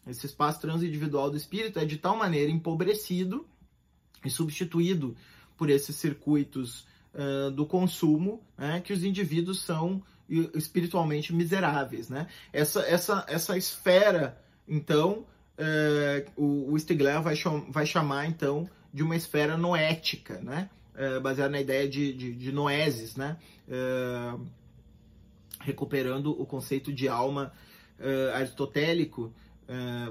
esse 0.08 0.26
espaço 0.26 0.60
transindividual 0.60 1.30
do 1.30 1.38
espírito 1.38 1.78
é 1.78 1.86
de 1.86 1.98
tal 1.98 2.18
maneira 2.18 2.52
empobrecido 2.52 3.46
e 4.26 4.30
substituído 4.32 5.16
por 5.56 5.70
esses 5.70 5.96
circuitos 5.96 6.88
uh, 7.14 7.52
do 7.52 7.68
consumo, 7.68 8.42
né? 8.58 8.82
que 8.82 8.94
os 8.94 9.04
indivíduos 9.04 9.62
são 9.62 10.02
espiritualmente 10.56 11.36
miseráveis, 11.36 12.08
né? 12.08 12.26
Essa, 12.54 12.82
essa, 12.84 13.26
essa 13.28 13.58
esfera, 13.58 14.42
então, 14.66 15.26
é, 15.58 16.26
o, 16.36 16.72
o 16.74 16.80
Stigler 16.80 17.22
vai, 17.22 17.36
vai 17.70 17.86
chamar, 17.86 18.28
então, 18.28 18.70
de 18.94 19.04
uma 19.04 19.16
esfera 19.16 19.58
noética, 19.58 20.40
né? 20.42 20.70
É, 20.96 21.20
baseada 21.20 21.52
na 21.52 21.62
ideia 21.62 21.88
de, 21.88 22.14
de, 22.14 22.36
de 22.36 22.52
noeses, 22.52 23.16
né? 23.16 23.38
É, 23.70 24.34
recuperando 25.62 26.32
o 26.32 26.46
conceito 26.46 26.92
de 26.92 27.08
alma 27.08 27.54
aristotélico, 28.34 29.32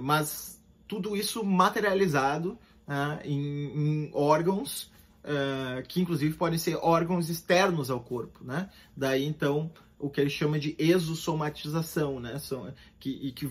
mas 0.00 0.62
tudo 0.87 1.16
isso 1.16 1.42
materializado 1.42 2.56
né, 2.87 3.20
em, 3.25 4.06
em 4.06 4.11
órgãos 4.14 4.88
Uh, 5.23 5.87
que 5.87 6.00
inclusive 6.00 6.35
podem 6.35 6.59
ser 6.59 6.76
órgãos 6.76 7.28
externos 7.28 7.90
ao 7.90 8.00
corpo, 8.00 8.42
né? 8.42 8.70
Daí 8.97 9.26
então 9.26 9.70
o 9.99 10.09
que 10.09 10.18
ele 10.18 10.30
chama 10.30 10.59
de 10.59 10.75
exosomatização, 10.78 12.18
né? 12.18 12.38
São, 12.38 12.73
que, 12.99 13.11
e 13.11 13.30
que, 13.30 13.50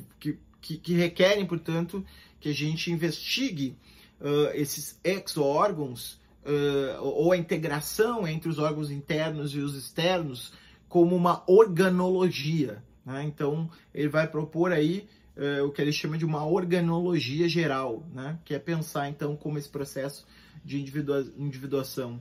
que, 0.61 0.77
que, 0.77 0.93
requerem, 0.93 1.45
portanto, 1.45 2.05
que 2.39 2.49
a 2.49 2.53
gente 2.53 2.91
investigue 2.91 3.75
uh, 4.19 4.49
esses 4.53 4.99
exo-órgãos 5.03 6.19
uh, 6.45 7.01
ou 7.01 7.31
a 7.31 7.37
integração 7.37 8.27
entre 8.27 8.49
os 8.49 8.59
órgãos 8.59 8.91
internos 8.91 9.53
e 9.53 9.59
os 9.59 9.75
externos 9.75 10.53
como 10.87 11.15
uma 11.15 11.43
organologia. 11.47 12.83
Né? 13.05 13.23
Então 13.23 13.69
ele 13.93 14.09
vai 14.09 14.27
propor 14.27 14.71
aí 14.71 15.07
uh, 15.35 15.65
o 15.65 15.71
que 15.71 15.81
ele 15.81 15.91
chama 15.91 16.17
de 16.17 16.25
uma 16.25 16.45
organologia 16.45 17.47
geral, 17.47 18.03
né? 18.13 18.39
que 18.43 18.53
é 18.53 18.59
pensar 18.59 19.09
então 19.09 19.35
como 19.35 19.57
esse 19.57 19.69
processo 19.69 20.25
de 20.63 20.79
individua 20.79 21.25
individuação 21.37 22.19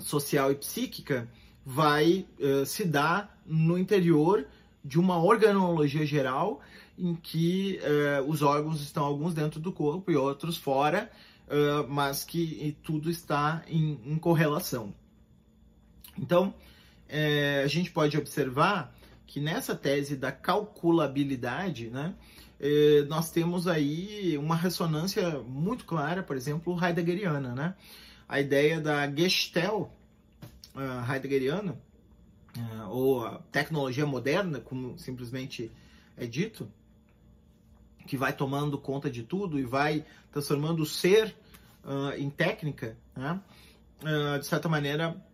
social 0.00 0.52
e 0.52 0.54
psíquica 0.54 1.26
vai 1.64 2.26
se 2.66 2.84
dar 2.84 3.40
no 3.46 3.78
interior 3.78 4.46
de 4.84 4.98
uma 4.98 5.22
organologia 5.22 6.04
geral 6.04 6.60
em 7.00 7.14
que 7.14 7.80
uh, 7.80 8.28
os 8.28 8.42
órgãos 8.42 8.82
estão 8.82 9.04
alguns 9.04 9.32
dentro 9.32 9.58
do 9.58 9.72
corpo 9.72 10.10
e 10.10 10.16
outros 10.16 10.58
fora, 10.58 11.10
uh, 11.46 11.88
mas 11.88 12.24
que 12.24 12.76
tudo 12.82 13.10
está 13.10 13.62
em, 13.66 13.98
em 14.04 14.18
correlação. 14.18 14.94
Então, 16.18 16.54
é, 17.08 17.62
a 17.64 17.66
gente 17.66 17.90
pode 17.90 18.18
observar 18.18 18.94
que 19.26 19.40
nessa 19.40 19.74
tese 19.74 20.16
da 20.16 20.30
calculabilidade, 20.30 21.88
né, 21.88 22.14
nós 23.08 23.30
temos 23.30 23.66
aí 23.66 24.36
uma 24.36 24.54
ressonância 24.54 25.38
muito 25.40 25.86
clara, 25.86 26.22
por 26.22 26.36
exemplo, 26.36 26.76
heideggeriana, 26.84 27.54
né? 27.54 27.74
A 28.28 28.38
ideia 28.38 28.80
da 28.80 29.10
Gestalt 29.10 29.88
uh, 30.74 31.10
heideggeriana, 31.10 31.80
ou 32.90 33.24
a 33.24 33.38
tecnologia 33.50 34.04
moderna, 34.04 34.60
como 34.60 34.98
simplesmente 34.98 35.70
é 36.18 36.26
dito, 36.26 36.68
que 38.10 38.16
vai 38.16 38.32
tomando 38.32 38.76
conta 38.76 39.08
de 39.08 39.22
tudo 39.22 39.56
e 39.56 39.62
vai 39.62 40.04
transformando 40.32 40.82
o 40.82 40.86
ser 40.86 41.32
uh, 41.84 42.12
em 42.18 42.28
técnica, 42.28 42.98
né? 43.14 43.40
de 44.40 44.46
certa 44.46 44.68
maneira, 44.68 45.24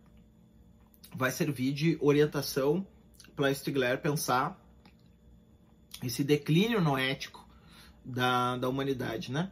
vai 1.15 1.31
servir 1.31 1.73
de 1.73 1.97
orientação 1.99 2.85
para 3.35 3.51
Stigler 3.51 3.99
pensar 3.99 4.61
esse 6.03 6.23
declínio 6.23 6.79
noético 6.79 7.43
da, 8.05 8.57
da 8.57 8.69
humanidade, 8.69 9.31
né? 9.31 9.51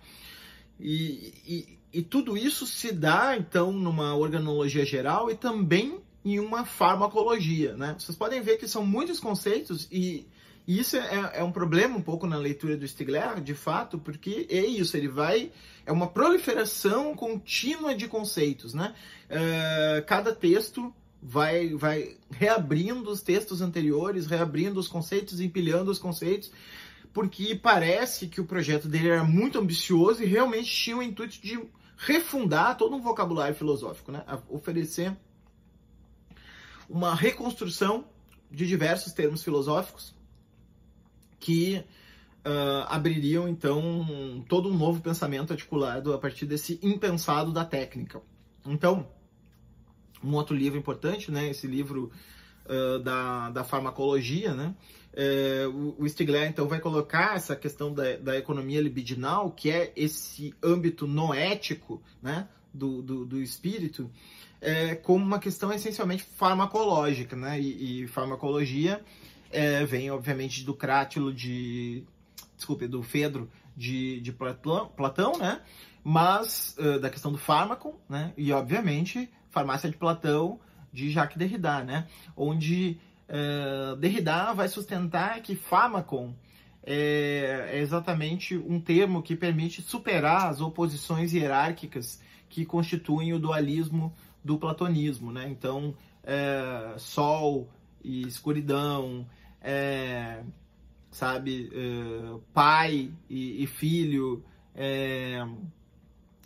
E, 0.79 1.33
e, 1.47 1.79
e, 1.93 2.01
tudo 2.03 2.37
isso 2.37 2.67
se 2.67 2.91
dá, 2.91 3.35
então, 3.35 3.71
numa 3.71 4.15
organologia 4.15 4.85
geral 4.85 5.31
e 5.31 5.35
também 5.35 5.99
em 6.23 6.39
uma 6.39 6.63
farmacologia, 6.63 7.75
né? 7.75 7.95
Vocês 7.97 8.15
podem 8.15 8.41
ver 8.41 8.57
que 8.57 8.67
são 8.67 8.85
muitos 8.85 9.19
conceitos 9.19 9.87
e, 9.91 10.27
e 10.67 10.79
isso 10.79 10.97
é, 10.97 11.31
é, 11.35 11.43
um 11.43 11.51
problema 11.51 11.95
um 11.95 12.01
pouco 12.01 12.25
na 12.25 12.37
leitura 12.37 12.75
do 12.75 12.87
Stigler, 12.87 13.39
de 13.39 13.53
fato, 13.53 13.99
porque 13.99 14.47
é 14.49 14.65
isso, 14.65 14.97
ele 14.97 15.07
vai... 15.07 15.51
É 15.85 15.91
uma 15.91 16.07
proliferação 16.07 17.15
contínua 17.15 17.93
de 17.93 18.07
conceitos, 18.07 18.73
né? 18.73 18.95
Uh, 19.29 20.03
cada 20.07 20.33
texto 20.33 20.91
vai, 21.21 21.69
vai 21.75 22.17
reabrindo 22.31 23.11
os 23.11 23.21
textos 23.21 23.61
anteriores, 23.61 24.25
reabrindo 24.25 24.79
os 24.79 24.87
conceitos, 24.87 25.39
empilhando 25.39 25.91
os 25.91 25.99
conceitos, 25.99 26.51
porque 27.13 27.53
parece 27.53 28.27
que 28.27 28.41
o 28.41 28.45
projeto 28.45 28.87
dele 28.87 29.09
era 29.09 29.23
muito 29.23 29.59
ambicioso 29.59 30.23
e 30.23 30.25
realmente 30.25 30.71
tinha 30.71 30.97
o 30.97 31.03
intuito 31.03 31.39
de 31.39 31.59
refundar 31.97 32.75
todo 32.75 32.95
um 32.95 33.01
vocabulário 33.01 33.55
filosófico, 33.55 34.11
né? 34.11 34.23
oferecer 34.49 35.15
uma 36.89 37.13
reconstrução 37.13 38.05
de 38.49 38.67
diversos 38.67 39.13
termos 39.13 39.43
filosóficos 39.43 40.14
que 41.45 41.83
uh, 42.43 42.87
abririam 42.87 43.47
então 43.47 44.43
todo 44.49 44.67
um 44.67 44.75
novo 44.75 44.99
pensamento 44.99 45.53
articulado 45.53 46.11
a 46.11 46.17
partir 46.17 46.47
desse 46.47 46.79
impensado 46.81 47.51
da 47.51 47.63
técnica. 47.63 48.19
Então, 48.65 49.07
um 50.23 50.33
outro 50.33 50.55
livro 50.55 50.79
importante, 50.79 51.31
né? 51.31 51.47
Esse 51.47 51.67
livro 51.67 52.11
uh, 52.65 52.97
da, 52.97 53.51
da 53.51 53.63
farmacologia, 53.63 54.55
né? 54.55 54.73
É, 55.13 55.67
o, 55.67 55.95
o 55.99 56.09
Stigler, 56.09 56.49
então, 56.49 56.67
vai 56.67 56.79
colocar 56.79 57.35
essa 57.35 57.55
questão 57.55 57.93
da, 57.93 58.17
da 58.17 58.35
economia 58.35 58.81
libidinal, 58.81 59.51
que 59.51 59.69
é 59.69 59.93
esse 59.95 60.51
âmbito 60.63 61.05
noético, 61.05 62.01
né? 62.23 62.47
Do, 62.73 63.03
do, 63.03 63.23
do 63.23 63.39
espírito, 63.39 64.09
é, 64.59 64.95
como 64.95 65.23
uma 65.23 65.39
questão 65.39 65.71
essencialmente 65.71 66.23
farmacológica, 66.23 67.35
né? 67.35 67.61
E, 67.61 68.03
e 68.03 68.07
farmacologia 68.07 68.99
é, 69.55 69.85
vem, 69.85 70.11
obviamente, 70.11 70.63
do 70.63 70.73
Crátilo 70.73 71.33
de... 71.33 72.03
Desculpe, 72.55 72.87
do 72.87 73.03
Fedro 73.03 73.49
de, 73.75 74.21
de 74.21 74.31
Platão, 74.31 74.87
Platão, 74.95 75.37
né? 75.37 75.61
Mas, 76.03 76.75
uh, 76.77 76.99
da 76.99 77.09
questão 77.09 77.31
do 77.31 77.37
fármaco, 77.37 77.99
né? 78.07 78.33
E, 78.37 78.51
obviamente, 78.51 79.29
Farmácia 79.49 79.89
de 79.89 79.97
Platão, 79.97 80.59
de 80.93 81.09
Jacques 81.09 81.37
Derrida, 81.37 81.83
né? 81.83 82.07
Onde 82.35 82.97
uh, 83.27 83.95
Derrida 83.97 84.53
vai 84.53 84.67
sustentar 84.67 85.41
que 85.41 85.55
fármacon 85.55 86.33
é, 86.83 87.69
é, 87.71 87.79
exatamente 87.79 88.55
um 88.55 88.79
termo 88.79 89.23
que 89.23 89.35
permite 89.35 89.81
superar 89.81 90.49
as 90.49 90.61
oposições 90.61 91.33
hierárquicas 91.33 92.21
que 92.47 92.63
constituem 92.63 93.33
o 93.33 93.39
dualismo 93.39 94.13
do 94.43 94.57
platonismo, 94.57 95.31
né? 95.31 95.49
Então, 95.49 95.95
sol 96.97 97.67
e 98.03 98.27
escuridão, 98.27 99.25
é, 99.67 100.43
sabe, 101.09 101.71
é, 101.73 102.39
pai 102.53 103.11
e, 103.27 103.63
e 103.63 103.67
filho, 103.67 104.43
é, 104.75 105.43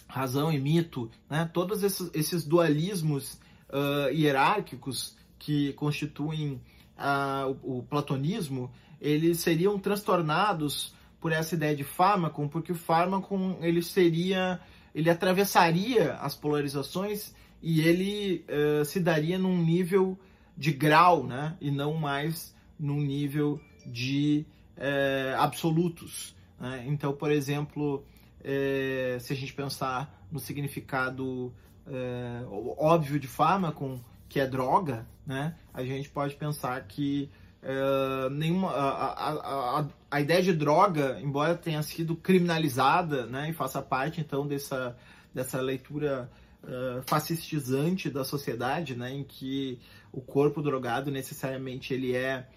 razão 0.08 0.51
e 0.51 0.58
mito, 0.58 1.12
né? 1.29 1.49
todos 1.53 1.84
esses, 1.84 2.10
esses 2.13 2.45
dualismos 2.45 3.34
uh, 3.69 4.10
hierárquicos 4.12 5.17
que 5.38 5.73
constituem 5.73 6.62
uh, 6.97 7.58
o, 7.62 7.79
o, 7.79 7.84
platonismo, 7.84 8.71
eles 9.01 9.39
seriam 9.39 9.77
transtornados 9.77 10.95
por 11.19 11.34
essa 11.34 11.55
ideia 11.55 11.75
de 11.75 11.84
fármaco, 11.84 12.47
porque 12.47 12.71
o 12.71 12.75
fármaco 12.75 13.58
ele 13.62 13.84
seria, 13.84 14.60
ele 14.95 15.10
atravessaria 15.10 16.13
as 16.13 16.36
polarizações 16.36 17.36
e 17.62 17.82
ele 17.82 18.45
uh, 18.47 18.86
se 18.86 18.99
daria 18.99 19.38
num 19.38 19.58
nível 19.58 20.17
de 20.58 20.71
grau, 20.71 21.25
né? 21.25 21.55
E 21.62 21.69
não 21.69 21.95
mais 21.95 22.53
num 22.79 23.01
nível 23.01 23.59
de 23.85 24.45
uh, 24.77 25.39
absolutos. 25.39 26.35
Né? 26.59 26.85
Então, 26.87 27.13
por 27.13 27.31
exemplo, 27.31 28.03
é, 28.43 29.17
se 29.19 29.33
a 29.33 29.35
gente 29.35 29.53
pensar 29.53 30.25
no 30.31 30.39
significado 30.39 31.53
é, 31.87 32.43
óbvio 32.77 33.19
de 33.19 33.27
fármaco, 33.27 33.99
que 34.27 34.39
é 34.39 34.45
droga, 34.45 35.07
né? 35.25 35.55
A 35.73 35.83
gente 35.83 36.07
pode 36.09 36.35
pensar 36.35 36.79
que 36.87 37.29
é, 37.63 38.29
nenhuma 38.29 38.69
a, 38.69 39.07
a, 39.07 39.79
a, 39.79 39.87
a, 40.11 40.21
ideia 40.21 40.41
de 40.41 40.53
droga, 40.53 41.19
embora 41.21 41.55
tenha 41.55 41.81
sido 41.81 42.15
criminalizada, 42.15 43.25
né, 43.25 43.49
e 43.49 43.53
faça 43.53 43.81
parte 43.81 44.21
então 44.21 44.47
dessa 44.47 44.95
dessa 45.33 45.61
leitura 45.61 46.29
uh, 46.63 47.03
fascistizante 47.05 48.09
da 48.09 48.23
sociedade, 48.23 48.95
né, 48.95 49.13
em 49.13 49.23
que 49.23 49.79
o 50.11 50.21
corpo 50.21 50.61
drogado 50.61 51.11
necessariamente 51.11 51.93
ele 51.93 52.15
é 52.15 52.47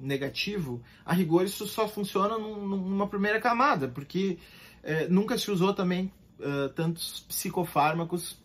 negativo, 0.00 0.82
a 1.04 1.12
rigor 1.12 1.44
isso 1.44 1.66
só 1.66 1.86
funciona 1.86 2.36
num, 2.36 2.66
numa 2.66 3.06
primeira 3.06 3.40
camada, 3.40 3.88
porque 3.88 4.38
uh, 4.82 5.12
nunca 5.12 5.38
se 5.38 5.50
usou 5.50 5.72
também 5.72 6.12
uh, 6.40 6.68
tantos 6.70 7.20
psicofármacos 7.28 8.38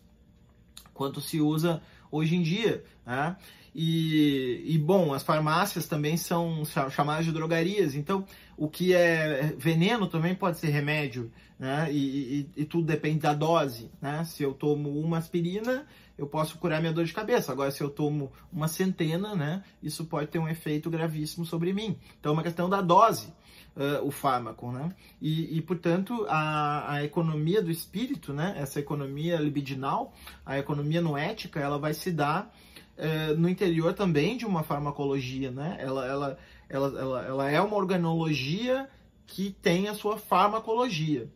quanto 0.94 1.20
se 1.20 1.40
usa 1.40 1.82
hoje 2.10 2.36
em 2.36 2.42
dia. 2.42 2.84
Né? 3.04 3.36
E, 3.74 4.62
e, 4.64 4.78
bom, 4.78 5.12
as 5.12 5.22
farmácias 5.22 5.86
também 5.86 6.16
são 6.16 6.62
chamadas 6.90 7.26
de 7.26 7.32
drogarias, 7.32 7.94
então 7.94 8.24
o 8.56 8.68
que 8.68 8.94
é 8.94 9.54
veneno 9.58 10.06
também 10.06 10.34
pode 10.34 10.58
ser 10.58 10.68
remédio, 10.68 11.30
né? 11.58 11.88
E, 11.92 12.48
e, 12.56 12.62
e, 12.62 12.64
tudo 12.64 12.86
depende 12.86 13.20
da 13.20 13.34
dose, 13.34 13.90
né? 14.00 14.24
Se 14.24 14.42
eu 14.42 14.54
tomo 14.54 14.98
uma 14.98 15.18
aspirina, 15.18 15.86
eu 16.16 16.26
posso 16.26 16.58
curar 16.58 16.80
minha 16.80 16.92
dor 16.92 17.04
de 17.04 17.12
cabeça. 17.12 17.52
Agora, 17.52 17.70
se 17.70 17.82
eu 17.82 17.90
tomo 17.90 18.32
uma 18.52 18.68
centena, 18.68 19.34
né? 19.34 19.62
Isso 19.82 20.06
pode 20.06 20.28
ter 20.28 20.38
um 20.38 20.48
efeito 20.48 20.88
gravíssimo 20.90 21.44
sobre 21.44 21.72
mim. 21.72 21.98
Então, 22.18 22.30
é 22.30 22.32
uma 22.32 22.42
questão 22.42 22.68
da 22.68 22.80
dose. 22.80 23.32
Uh, 23.76 24.06
o 24.06 24.10
fármaco, 24.10 24.72
né? 24.72 24.88
E, 25.20 25.58
e 25.58 25.60
portanto, 25.60 26.24
a, 26.30 26.94
a, 26.94 27.04
economia 27.04 27.60
do 27.60 27.70
espírito, 27.70 28.32
né? 28.32 28.54
Essa 28.56 28.80
economia 28.80 29.36
libidinal, 29.36 30.14
a 30.46 30.58
economia 30.58 31.02
noética, 31.02 31.60
ela 31.60 31.78
vai 31.78 31.92
se 31.92 32.10
dar 32.10 32.50
uh, 32.96 33.36
no 33.36 33.50
interior 33.50 33.92
também 33.92 34.38
de 34.38 34.46
uma 34.46 34.62
farmacologia, 34.62 35.50
né? 35.50 35.76
Ela, 35.78 36.06
ela, 36.06 36.38
ela, 36.68 37.00
ela, 37.00 37.26
ela 37.26 37.50
é 37.50 37.60
uma 37.60 37.76
organologia 37.76 38.88
que 39.26 39.50
tem 39.62 39.88
a 39.88 39.94
sua 39.94 40.18
farmacologia. 40.18 41.30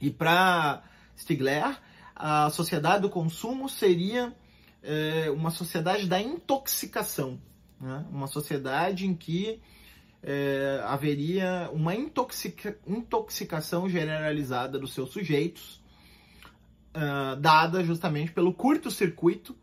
E 0.00 0.10
para 0.10 0.82
Stigler, 1.16 1.78
a 2.14 2.50
sociedade 2.50 3.02
do 3.02 3.10
consumo 3.10 3.68
seria 3.68 4.34
é, 4.82 5.30
uma 5.30 5.50
sociedade 5.50 6.06
da 6.06 6.20
intoxicação, 6.20 7.40
né? 7.80 8.06
uma 8.10 8.26
sociedade 8.26 9.06
em 9.06 9.14
que 9.14 9.60
é, 10.22 10.82
haveria 10.84 11.70
uma 11.72 11.94
intoxica, 11.94 12.78
intoxicação 12.86 13.88
generalizada 13.88 14.78
dos 14.78 14.92
seus 14.92 15.10
sujeitos, 15.10 15.80
uh, 16.94 17.36
dada 17.36 17.82
justamente 17.84 18.32
pelo 18.32 18.52
curto-circuito 18.52 19.56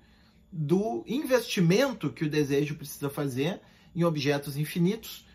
do 0.52 1.04
investimento 1.06 2.12
que 2.12 2.26
o 2.26 2.30
desejo 2.30 2.76
precisa 2.76 3.10
fazer 3.10 3.62
em 3.98 4.04
objetos 4.04 4.56
infinitos 4.56 5.26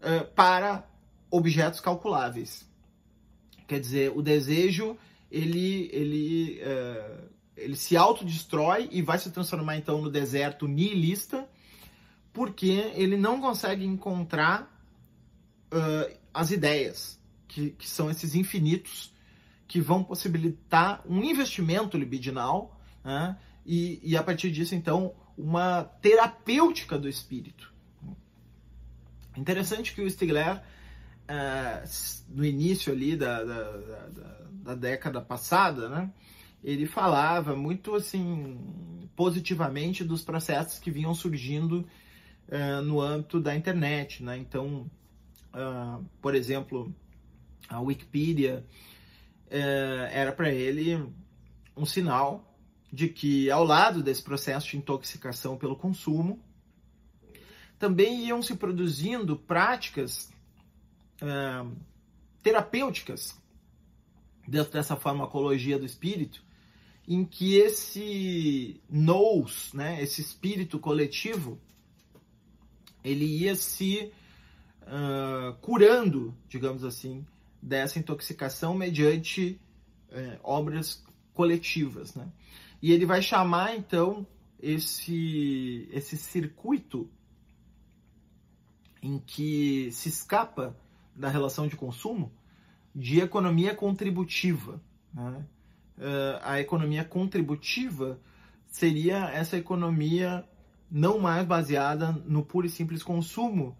uh, 0.00 0.24
para 0.34 0.88
objetos 1.28 1.80
calculáveis. 1.80 2.64
Quer 3.66 3.80
dizer, 3.80 4.12
o 4.16 4.22
desejo 4.22 4.96
ele, 5.30 5.90
ele, 5.92 6.62
uh, 6.62 7.28
ele 7.56 7.74
se 7.74 7.96
autodestrói 7.96 8.88
e 8.92 9.02
vai 9.02 9.18
se 9.18 9.30
transformar 9.30 9.76
então 9.76 10.00
no 10.00 10.10
deserto 10.10 10.68
nihilista 10.68 11.48
porque 12.32 12.92
ele 12.94 13.16
não 13.16 13.40
consegue 13.40 13.84
encontrar 13.84 14.62
uh, 15.72 16.18
as 16.32 16.50
ideias, 16.50 17.20
que, 17.46 17.70
que 17.70 17.88
são 17.88 18.10
esses 18.10 18.34
infinitos, 18.34 19.12
que 19.66 19.80
vão 19.80 20.02
possibilitar 20.02 21.02
um 21.06 21.22
investimento 21.22 21.98
libidinal, 21.98 22.80
né? 23.04 23.36
e, 23.66 24.00
e 24.02 24.16
a 24.16 24.22
partir 24.22 24.50
disso, 24.50 24.74
então, 24.74 25.14
uma 25.36 25.84
terapêutica 26.00 26.98
do 26.98 27.08
espírito. 27.08 27.71
Interessante 29.36 29.94
que 29.94 30.02
o 30.02 30.10
Stigler, 30.10 30.56
uh, 30.56 31.88
no 32.28 32.44
início 32.44 32.92
ali 32.92 33.16
da, 33.16 33.42
da, 33.42 33.76
da, 33.76 34.38
da, 34.50 34.74
década 34.74 35.20
passada, 35.20 35.88
né, 35.88 36.10
ele 36.62 36.86
falava 36.86 37.56
muito 37.56 37.94
assim 37.94 38.58
positivamente 39.16 40.04
dos 40.04 40.22
processos 40.22 40.78
que 40.78 40.90
vinham 40.90 41.14
surgindo 41.14 41.86
uh, 42.48 42.82
no 42.82 43.00
âmbito 43.00 43.40
da 43.40 43.54
internet. 43.56 44.22
Né? 44.22 44.36
Então, 44.38 44.90
uh, 45.54 46.04
por 46.20 46.34
exemplo, 46.34 46.94
a 47.68 47.80
Wikipedia 47.80 48.64
era 50.10 50.32
para 50.32 50.50
ele 50.50 51.06
um 51.76 51.84
sinal 51.84 52.56
de 52.90 53.06
que, 53.06 53.50
ao 53.50 53.62
lado 53.62 54.02
desse 54.02 54.22
processo 54.22 54.68
de 54.68 54.78
intoxicação 54.78 55.58
pelo 55.58 55.76
consumo, 55.76 56.42
também 57.82 58.26
iam 58.26 58.40
se 58.40 58.54
produzindo 58.54 59.36
práticas 59.36 60.32
uh, 61.20 61.68
terapêuticas 62.40 63.36
dentro 64.46 64.72
dessa 64.72 64.94
farmacologia 64.94 65.80
do 65.80 65.84
espírito, 65.84 66.44
em 67.08 67.24
que 67.24 67.56
esse 67.56 68.80
nous, 68.88 69.72
né, 69.74 70.00
esse 70.00 70.20
espírito 70.20 70.78
coletivo, 70.78 71.60
ele 73.02 73.24
ia 73.24 73.56
se 73.56 74.12
uh, 74.82 75.52
curando, 75.60 76.32
digamos 76.48 76.84
assim, 76.84 77.26
dessa 77.60 77.98
intoxicação 77.98 78.74
mediante 78.74 79.60
uh, 80.08 80.38
obras 80.40 81.04
coletivas, 81.34 82.14
né? 82.14 82.30
E 82.80 82.92
ele 82.92 83.06
vai 83.06 83.20
chamar 83.20 83.76
então 83.76 84.24
esse 84.60 85.88
esse 85.90 86.16
circuito 86.16 87.10
em 89.02 89.18
que 89.18 89.90
se 89.90 90.08
escapa 90.08 90.76
da 91.14 91.28
relação 91.28 91.66
de 91.66 91.76
consumo 91.76 92.32
de 92.94 93.20
economia 93.20 93.74
contributiva. 93.74 94.80
Né? 95.12 95.44
Uh, 95.98 96.38
a 96.42 96.60
economia 96.60 97.04
contributiva 97.04 98.18
seria 98.66 99.28
essa 99.30 99.56
economia 99.56 100.44
não 100.90 101.18
mais 101.18 101.46
baseada 101.46 102.12
no 102.26 102.44
puro 102.44 102.66
e 102.66 102.70
simples 102.70 103.02
consumo, 103.02 103.76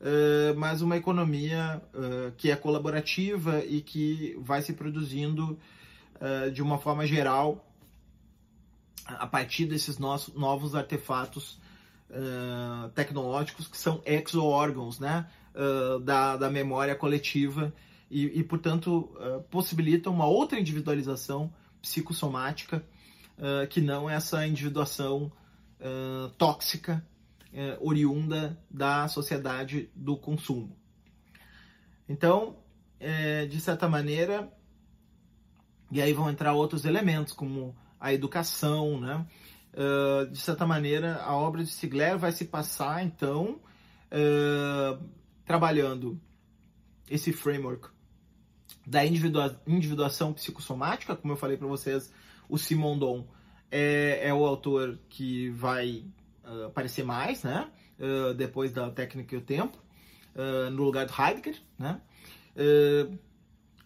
uh, 0.00 0.56
mas 0.56 0.80
uma 0.80 0.96
economia 0.96 1.82
uh, 1.92 2.32
que 2.36 2.50
é 2.50 2.56
colaborativa 2.56 3.64
e 3.64 3.80
que 3.80 4.36
vai 4.40 4.62
se 4.62 4.72
produzindo 4.72 5.58
de 6.54 6.62
uma 6.62 6.78
forma 6.78 7.04
geral 7.04 7.66
a 9.06 9.26
partir 9.26 9.66
desses 9.66 9.98
nossos 9.98 10.32
novos 10.34 10.76
artefatos 10.76 11.58
tecnológicos 12.94 13.66
que 13.66 13.78
são 13.78 14.02
exo-órgãos 14.04 14.98
né, 14.98 15.26
uh, 15.54 15.98
da, 16.00 16.36
da 16.36 16.50
memória 16.50 16.94
coletiva 16.94 17.72
e, 18.10 18.40
e 18.40 18.44
portanto, 18.44 19.10
uh, 19.16 19.42
possibilitam 19.44 20.12
uma 20.12 20.26
outra 20.26 20.58
individualização 20.58 21.52
psicossomática 21.80 22.84
que 23.70 23.80
não 23.80 24.08
essa 24.08 24.46
individuação 24.46 25.32
tóxica 26.38 27.04
oriunda 27.80 28.56
da 28.70 29.08
sociedade 29.08 29.90
do 29.96 30.16
consumo. 30.16 30.76
Então, 32.08 32.58
de 33.50 33.58
certa 33.58 33.88
maneira, 33.88 34.48
e 35.90 36.00
aí 36.00 36.12
vão 36.12 36.30
entrar 36.30 36.52
outros 36.52 36.84
elementos, 36.84 37.32
como 37.32 37.74
a 37.98 38.12
educação, 38.12 39.00
né? 39.00 39.26
Uh, 39.74 40.30
de 40.30 40.38
certa 40.38 40.66
maneira, 40.66 41.16
a 41.22 41.34
obra 41.34 41.64
de 41.64 41.70
Stigler 41.70 42.18
vai 42.18 42.30
se 42.30 42.44
passar, 42.44 43.02
então, 43.02 43.58
uh, 44.12 45.02
trabalhando 45.46 46.20
esse 47.10 47.32
framework 47.32 47.88
da 48.86 49.04
individua 49.04 49.58
individuação 49.66 50.32
psicossomática, 50.32 51.16
como 51.16 51.32
eu 51.32 51.36
falei 51.38 51.56
para 51.56 51.66
vocês, 51.66 52.12
o 52.48 52.58
Simondon 52.58 53.26
é, 53.70 54.28
é, 54.28 54.34
o 54.34 54.44
autor 54.44 54.98
que 55.08 55.48
vai 55.50 56.04
uh, 56.44 56.66
aparecer 56.66 57.04
mais, 57.04 57.42
né? 57.42 57.70
depois 58.36 58.72
da 58.72 58.90
técnica 58.90 59.32
e 59.32 59.38
o 59.38 59.40
tempo, 59.40 59.78
no 60.72 60.82
lugar 60.82 61.06
do 61.06 61.12
Heidegger, 61.16 61.56
né? 61.78 62.00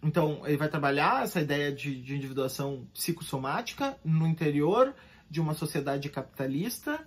Então, 0.01 0.41
ele 0.47 0.57
vai 0.57 0.69
trabalhar 0.69 1.23
essa 1.23 1.39
ideia 1.39 1.71
de, 1.71 2.01
de 2.01 2.15
individuação 2.15 2.87
psicossomática 2.95 3.95
no 4.03 4.25
interior 4.25 4.95
de 5.29 5.41
uma 5.41 5.53
sociedade 5.53 6.09
capitalista, 6.09 6.99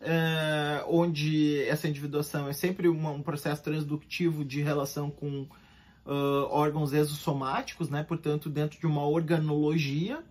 é, 0.00 0.84
onde 0.88 1.62
essa 1.64 1.88
individuação 1.88 2.48
é 2.48 2.52
sempre 2.52 2.88
uma, 2.88 3.10
um 3.10 3.22
processo 3.22 3.62
transductivo 3.62 4.44
de 4.44 4.60
relação 4.62 5.10
com 5.10 5.42
uh, 5.42 6.46
órgãos 6.50 6.92
exossomáticos, 6.92 7.88
né? 7.88 8.02
portanto, 8.02 8.50
dentro 8.50 8.78
de 8.78 8.86
uma 8.86 9.06
organologia. 9.06 10.22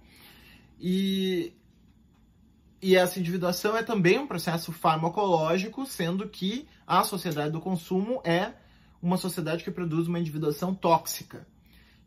E, 0.79 1.53
e 2.81 2.95
essa 2.95 3.19
individuação 3.19 3.77
é 3.77 3.83
também 3.83 4.19
um 4.19 4.27
processo 4.27 4.71
farmacológico, 4.71 5.85
sendo 5.85 6.27
que 6.27 6.67
a 6.85 7.03
sociedade 7.03 7.51
do 7.51 7.61
consumo 7.61 8.21
é 8.23 8.53
uma 9.01 9.17
sociedade 9.17 9.63
que 9.63 9.71
produz 9.71 10.07
uma 10.07 10.19
individuação 10.19 10.75
tóxica 10.75 11.47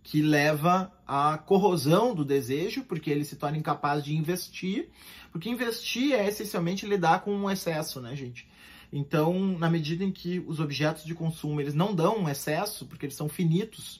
que 0.04 0.20
leva 0.20 0.92
à 1.06 1.38
corrosão 1.38 2.14
do 2.14 2.26
desejo, 2.26 2.84
porque 2.84 3.10
ele 3.10 3.24
se 3.24 3.36
torna 3.36 3.56
incapaz 3.56 4.04
de 4.04 4.14
investir, 4.14 4.90
porque 5.32 5.48
investir 5.48 6.12
é 6.12 6.28
essencialmente 6.28 6.86
lidar 6.86 7.24
com 7.24 7.34
um 7.34 7.50
excesso, 7.50 8.02
né, 8.02 8.14
gente? 8.14 8.46
Então, 8.92 9.32
na 9.58 9.68
medida 9.68 10.04
em 10.04 10.12
que 10.12 10.44
os 10.46 10.60
objetos 10.60 11.04
de 11.04 11.14
consumo 11.14 11.58
eles 11.58 11.74
não 11.74 11.94
dão 11.94 12.18
um 12.18 12.28
excesso, 12.28 12.84
porque 12.86 13.06
eles 13.06 13.16
são 13.16 13.30
finitos, 13.30 13.96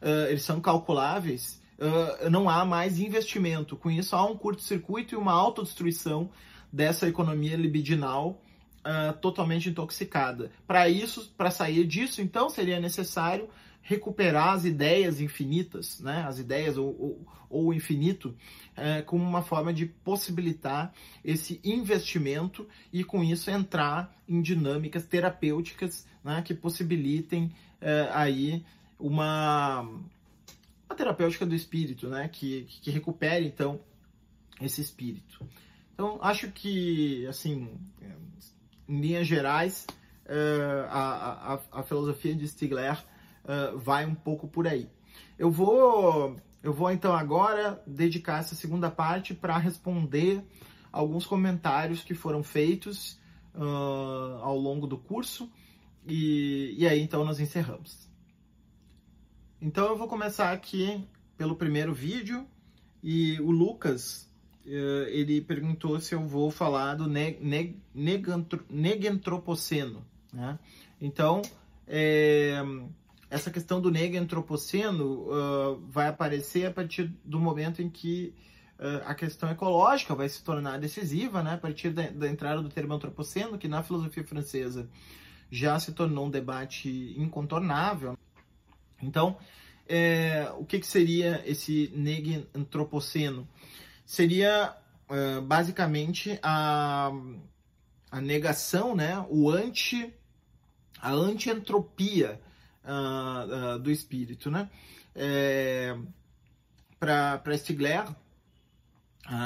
uh, 0.00 0.30
eles 0.30 0.42
são 0.42 0.60
calculáveis, 0.60 1.60
uh, 1.78 2.30
não 2.30 2.48
há 2.48 2.64
mais 2.64 3.00
investimento. 3.00 3.76
Com 3.76 3.90
isso, 3.90 4.14
há 4.14 4.24
um 4.24 4.36
curto-circuito 4.36 5.14
e 5.14 5.18
uma 5.18 5.32
autodestruição 5.32 6.30
dessa 6.72 7.08
economia 7.08 7.56
libidinal 7.56 8.40
uh, 8.86 9.12
totalmente 9.18 9.68
intoxicada. 9.68 10.52
Para 10.68 10.88
isso, 10.88 11.34
para 11.36 11.50
sair 11.50 11.84
disso, 11.84 12.22
então, 12.22 12.48
seria 12.48 12.78
necessário 12.78 13.48
recuperar 13.88 14.50
as 14.50 14.66
ideias 14.66 15.18
infinitas, 15.18 15.98
né, 16.00 16.22
as 16.28 16.38
ideias 16.38 16.76
ou, 16.76 17.26
o 17.48 17.72
infinito, 17.72 18.36
é, 18.76 19.00
como 19.00 19.24
uma 19.24 19.40
forma 19.40 19.72
de 19.72 19.86
possibilitar 19.86 20.92
esse 21.24 21.58
investimento 21.64 22.68
e 22.92 23.02
com 23.02 23.24
isso 23.24 23.50
entrar 23.50 24.14
em 24.28 24.42
dinâmicas 24.42 25.06
terapêuticas 25.06 26.06
né, 26.22 26.42
que 26.42 26.52
possibilitem 26.52 27.50
é, 27.80 28.10
aí 28.12 28.62
uma, 28.98 29.80
uma 29.80 30.94
terapêutica 30.94 31.46
do 31.46 31.54
espírito, 31.54 32.10
né, 32.10 32.28
que, 32.28 32.64
que 32.82 32.90
recupere 32.90 33.46
então 33.46 33.80
esse 34.60 34.82
espírito. 34.82 35.40
Então 35.94 36.18
acho 36.20 36.52
que 36.52 37.26
assim, 37.26 37.70
em 38.86 39.00
linhas 39.00 39.26
gerais, 39.26 39.86
é, 40.26 40.86
a, 40.90 41.54
a, 41.54 41.80
a 41.80 41.82
filosofia 41.82 42.34
de 42.34 42.46
Stigler 42.46 43.02
uh, 43.48 43.78
vai 43.78 44.04
um 44.04 44.14
pouco 44.14 44.46
por 44.46 44.68
aí. 44.68 44.88
Eu 45.38 45.50
vou, 45.50 46.36
eu 46.62 46.72
vou 46.72 46.90
então 46.90 47.14
agora 47.14 47.82
dedicar 47.86 48.40
essa 48.40 48.54
segunda 48.54 48.90
parte 48.90 49.34
para 49.34 49.56
responder 49.56 50.44
alguns 50.92 51.26
comentários 51.26 52.02
que 52.02 52.14
foram 52.14 52.42
feitos 52.42 53.18
uh, 53.54 54.42
ao 54.42 54.56
longo 54.56 54.86
do 54.86 54.98
curso 54.98 55.50
e, 56.06 56.74
e 56.76 56.86
aí 56.86 57.00
então 57.00 57.24
nós 57.24 57.40
encerramos. 57.40 58.08
Então 59.60 59.86
eu 59.86 59.96
vou 59.96 60.06
começar 60.06 60.52
aqui 60.52 61.04
pelo 61.36 61.56
primeiro 61.56 61.92
vídeo 61.92 62.46
e 63.02 63.40
o 63.40 63.50
Lucas 63.50 64.30
uh, 64.64 65.08
ele 65.08 65.40
perguntou 65.40 65.98
se 66.00 66.14
eu 66.14 66.26
vou 66.26 66.50
falar 66.50 66.94
do 66.94 67.08
ne 67.08 67.38
ne 67.40 67.76
negantro 67.94 68.64
negantropoceno, 68.68 70.04
né? 70.32 70.58
Então 71.00 71.42
é, 71.86 72.62
essa 73.30 73.50
questão 73.50 73.80
do 73.80 73.90
negro 73.90 74.20
antropoceno 74.20 75.26
uh, 75.28 75.80
vai 75.88 76.08
aparecer 76.08 76.66
a 76.66 76.72
partir 76.72 77.12
do 77.24 77.38
momento 77.38 77.82
em 77.82 77.90
que 77.90 78.34
uh, 78.78 79.04
a 79.04 79.14
questão 79.14 79.50
ecológica 79.50 80.14
vai 80.14 80.28
se 80.28 80.42
tornar 80.42 80.78
decisiva, 80.78 81.42
né, 81.42 81.54
a 81.54 81.58
partir 81.58 81.90
da, 81.90 82.08
da, 82.08 82.28
entrada 82.28 82.62
do 82.62 82.70
termo 82.70 82.94
antropoceno, 82.94 83.58
que 83.58 83.68
na 83.68 83.82
filosofia 83.82 84.24
francesa 84.24 84.88
já 85.50 85.78
se 85.78 85.92
tornou 85.92 86.26
um 86.26 86.30
debate 86.30 87.14
incontornável. 87.18 88.16
Então, 89.02 89.36
é, 89.86 90.50
o 90.58 90.64
que, 90.64 90.78
que, 90.78 90.86
seria 90.86 91.42
esse 91.46 91.92
negro 91.94 92.46
antropoceno? 92.54 93.46
Seria 94.06 94.74
uh, 95.08 95.42
basicamente 95.42 96.38
a, 96.42 97.10
a 98.10 98.20
negação, 98.22 98.96
né, 98.96 99.22
o 99.28 99.50
anti, 99.50 100.14
a 101.00 101.12
anti-entropia 101.12 102.40
uh, 102.88 103.74
uh, 103.74 103.78
do 103.78 103.90
espírito, 103.90 104.50
né? 104.50 104.70
É, 105.14 105.96
Para 106.98 107.56
Stigler, 107.56 108.08
uh, 108.08 108.14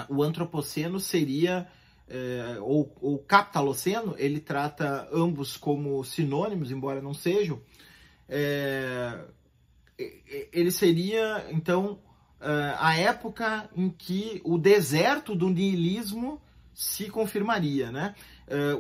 o 0.09 0.23
antropoceno 0.23 1.01
seria 1.01 1.69
é, 2.09 2.59
ou, 2.61 2.95
ou 3.01 3.19
capitaloceno, 3.19 4.15
ele 4.19 4.39
trata 4.39 5.09
ambos 5.11 5.57
como 5.57 6.05
sinônimos, 6.05 6.71
embora 6.71 7.01
não 7.01 7.15
sejam. 7.15 7.59
É, 8.29 9.25
ele 10.53 10.71
seria, 10.71 11.47
então, 11.51 11.99
a 12.79 12.99
época 12.99 13.71
em 13.75 13.89
que 13.89 14.43
o 14.45 14.59
deserto 14.59 15.35
do 15.35 15.49
niilismo 15.49 16.39
se 16.75 17.09
confirmaria, 17.09 17.91
né? 17.91 18.15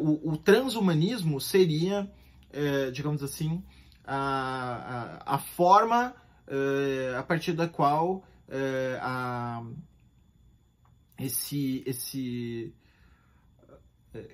O, 0.00 0.32
o 0.32 0.36
transhumanismo 0.36 1.40
seria, 1.40 2.10
digamos 2.92 3.22
assim, 3.22 3.62
a, 4.04 5.22
a, 5.26 5.34
a 5.34 5.38
forma 5.38 6.14
a 7.16 7.22
partir 7.22 7.52
da 7.52 7.66
qual 7.66 8.24
a, 9.00 9.62
esse, 11.18 11.82
esse 11.86 12.74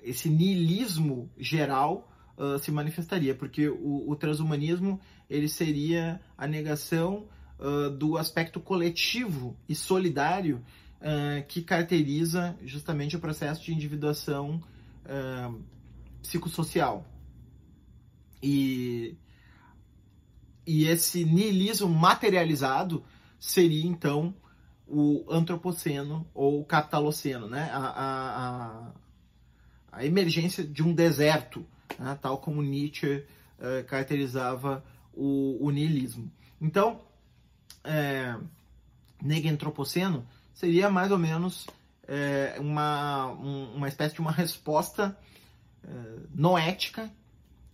esse 0.03 0.29
niilismo 0.29 1.31
geral 1.37 2.11
uh, 2.37 2.59
se 2.59 2.71
manifestaria, 2.71 3.33
porque 3.35 3.69
o, 3.69 4.09
o, 4.09 4.15
transhumanismo 4.15 4.99
ele 5.29 5.47
seria 5.47 6.19
a 6.37 6.47
negação 6.47 7.27
uh, 7.59 7.89
do 7.89 8.17
aspecto 8.17 8.59
coletivo 8.59 9.57
e 9.67 9.75
solidário 9.75 10.63
uh, 10.97 11.45
que 11.47 11.61
caracteriza 11.61 12.57
justamente 12.63 13.15
o 13.15 13.19
processo 13.19 13.63
de 13.63 13.73
individuação 13.73 14.61
psicossocial. 16.21 17.03
E, 18.43 19.17
e 20.65 20.85
esse 20.87 21.23
niilismo 21.25 21.89
materializado 21.89 23.03
seria 23.39 23.85
então 23.85 24.33
o 24.87 25.25
antropoceno 25.29 26.27
ou 26.33 26.63
capitaloceno, 26.65 27.47
né? 27.47 27.69
a, 27.71 27.79
a, 27.87 28.91
a 29.91 30.05
emergência 30.05 30.63
de 30.63 30.83
um 30.83 30.93
deserto, 30.93 31.65
né, 31.97 32.17
tal 32.21 32.39
como 32.39 32.61
Nietzsche 32.61 33.23
uh, 33.59 33.83
caracterizava 33.87 34.83
o, 35.13 35.57
o, 35.59 35.69
niilismo. 35.69 36.31
Então, 36.59 37.01
é, 37.83 38.35
negentropoceno 39.21 40.25
seria 40.53 40.89
mais 40.89 41.11
ou 41.11 41.17
menos 41.17 41.67
é, 42.07 42.55
uma, 42.59 43.27
um, 43.27 43.75
uma 43.75 43.87
espécie 43.87 44.15
de 44.15 44.21
uma 44.21 44.31
resposta 44.31 45.17
é, 45.83 45.89
noética 46.33 47.11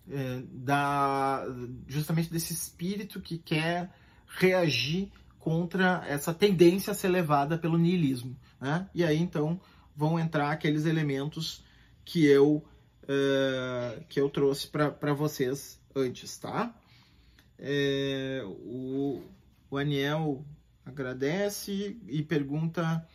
é, 0.10 0.44
da, 0.52 1.46
justamente 1.88 2.32
desse 2.32 2.54
espírito 2.54 3.22
que 3.22 3.38
quer 3.38 3.91
reagir 4.28 5.12
contra 5.39 6.04
essa 6.08 6.34
tendência 6.34 6.91
a 6.91 6.96
ser 6.96 7.10
levada 7.10 7.58
pelo 7.58 7.78
niilismo. 7.78 8.36
Né? 8.60 8.89
E 8.94 9.04
aí, 9.04 9.18
então, 9.18 9.60
vão 9.96 10.20
entrar 10.20 10.52
aqueles 10.52 10.86
elementos 10.86 11.63
que 12.04 12.26
eu, 12.26 12.63
uh, 13.04 14.04
que 14.10 14.20
eu 14.20 14.30
trouxe 14.30 14.68
para 14.68 15.13
vocês 15.13 15.82
antes, 15.96 16.38
tá? 16.38 16.76
É, 17.58 18.44
o, 18.46 19.22
o 19.70 19.78
Aniel 19.78 20.46
agradece 20.86 21.98
e 22.08 22.22
pergunta, 22.22 23.08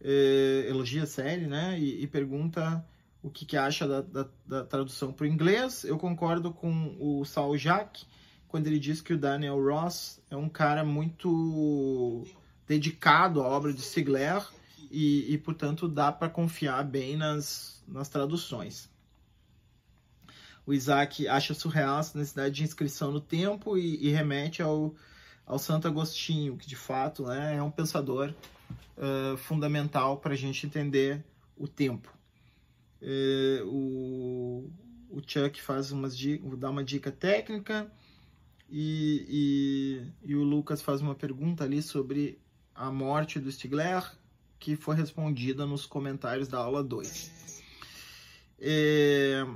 é, 0.00 0.66
elogia 0.68 1.04
a 1.04 1.06
série, 1.06 1.46
né? 1.46 1.78
E, 1.78 2.02
e 2.02 2.06
pergunta 2.06 2.84
o 3.26 3.30
que, 3.30 3.44
que 3.44 3.56
acha 3.56 3.88
da, 3.88 4.00
da, 4.02 4.28
da 4.46 4.64
tradução 4.64 5.12
para 5.12 5.24
o 5.24 5.26
inglês. 5.26 5.82
Eu 5.82 5.98
concordo 5.98 6.52
com 6.52 6.96
o 7.00 7.24
Saul 7.24 7.58
Jacques 7.58 8.06
quando 8.46 8.68
ele 8.68 8.78
diz 8.78 9.00
que 9.00 9.12
o 9.12 9.18
Daniel 9.18 9.60
Ross 9.60 10.22
é 10.30 10.36
um 10.36 10.48
cara 10.48 10.84
muito 10.84 12.24
dedicado 12.68 13.42
à 13.42 13.44
obra 13.48 13.72
de 13.72 13.82
Sigler 13.82 14.46
e, 14.92 15.34
e 15.34 15.38
portanto, 15.38 15.88
dá 15.88 16.12
para 16.12 16.28
confiar 16.28 16.84
bem 16.84 17.16
nas, 17.16 17.82
nas 17.88 18.08
traduções. 18.08 18.88
O 20.64 20.72
Isaac 20.72 21.26
acha 21.26 21.52
surreal 21.52 21.98
essa 21.98 22.16
necessidade 22.16 22.54
de 22.54 22.62
inscrição 22.62 23.10
no 23.10 23.20
tempo 23.20 23.76
e, 23.76 24.06
e 24.06 24.10
remete 24.10 24.62
ao, 24.62 24.94
ao 25.44 25.58
Santo 25.58 25.88
Agostinho, 25.88 26.56
que 26.56 26.68
de 26.68 26.76
fato 26.76 27.24
né, 27.24 27.56
é 27.56 27.62
um 27.62 27.72
pensador 27.72 28.32
uh, 28.96 29.36
fundamental 29.36 30.16
para 30.18 30.34
a 30.34 30.36
gente 30.36 30.64
entender 30.64 31.24
o 31.56 31.66
tempo. 31.66 32.16
Uh, 33.06 33.64
o, 33.68 34.70
o 35.10 35.22
Chuck 35.24 35.62
faz 35.62 35.92
umas 35.92 36.16
dá 36.58 36.68
uma 36.68 36.82
dica 36.82 37.12
técnica 37.12 37.88
e, 38.68 40.02
e, 40.24 40.30
e, 40.32 40.34
o 40.34 40.42
Lucas 40.42 40.82
faz 40.82 41.00
uma 41.00 41.14
pergunta 41.14 41.62
ali 41.62 41.80
sobre 41.80 42.36
a 42.74 42.90
morte 42.90 43.38
do 43.38 43.52
Stigler 43.52 44.02
que 44.58 44.74
foi 44.74 44.96
respondida 44.96 45.64
nos 45.64 45.86
comentários 45.86 46.48
da 46.48 46.58
aula 46.58 46.82
2. 46.82 47.62
É... 48.58 49.46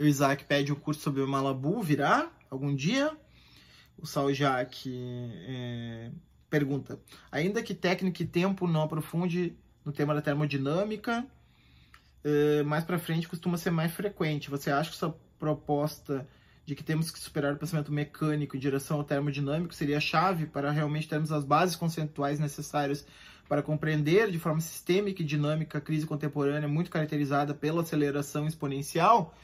O 0.00 0.04
Isaac 0.04 0.46
pede 0.46 0.72
o 0.72 0.76
curso 0.76 1.02
sobre 1.02 1.20
o 1.20 1.28
Malabu, 1.28 1.82
virá 1.82 2.32
algum 2.48 2.74
dia? 2.74 3.14
O 3.98 4.06
Saljak 4.06 4.90
é... 5.46 6.10
pergunta, 6.48 6.98
ainda 7.30 7.62
que 7.62 7.74
técnica 7.74 8.22
e 8.22 8.26
tempo 8.26 8.66
não 8.66 8.80
aprofunde 8.80 9.54
no 9.88 9.92
tema 9.92 10.14
da 10.14 10.20
termodinâmica, 10.20 11.26
é... 12.22 12.62
mais 12.62 12.84
para 12.84 12.98
frente 12.98 13.26
costuma 13.26 13.56
ser 13.56 13.70
mais 13.70 13.90
frequente. 13.90 14.50
Você 14.50 14.70
acha 14.70 14.90
que 14.90 14.96
essa 14.96 15.14
proposta 15.38 16.28
de 16.66 16.74
que 16.74 16.84
temos 16.84 17.10
que 17.10 17.18
superar 17.18 17.54
o 17.54 17.56
pensamento 17.56 17.90
mecânico 17.90 18.54
em 18.54 18.60
direção 18.60 18.98
ao 18.98 19.04
termodinâmico 19.04 19.74
seria 19.74 19.96
a 19.96 20.00
chave 20.00 20.44
para 20.44 20.70
realmente 20.70 21.08
termos 21.08 21.32
as 21.32 21.42
bases 21.42 21.74
conceituais 21.74 22.38
necessárias 22.38 23.06
para 23.48 23.62
compreender 23.62 24.30
de 24.30 24.38
forma 24.38 24.60
sistêmica 24.60 25.22
e 25.22 25.24
dinâmica 25.24 25.78
a 25.78 25.80
crise 25.80 26.04
contemporânea, 26.04 26.68
muito 26.68 26.90
caracterizada 26.90 27.54
pela 27.54 27.80
aceleração 27.80 28.46
exponencial, 28.46 29.34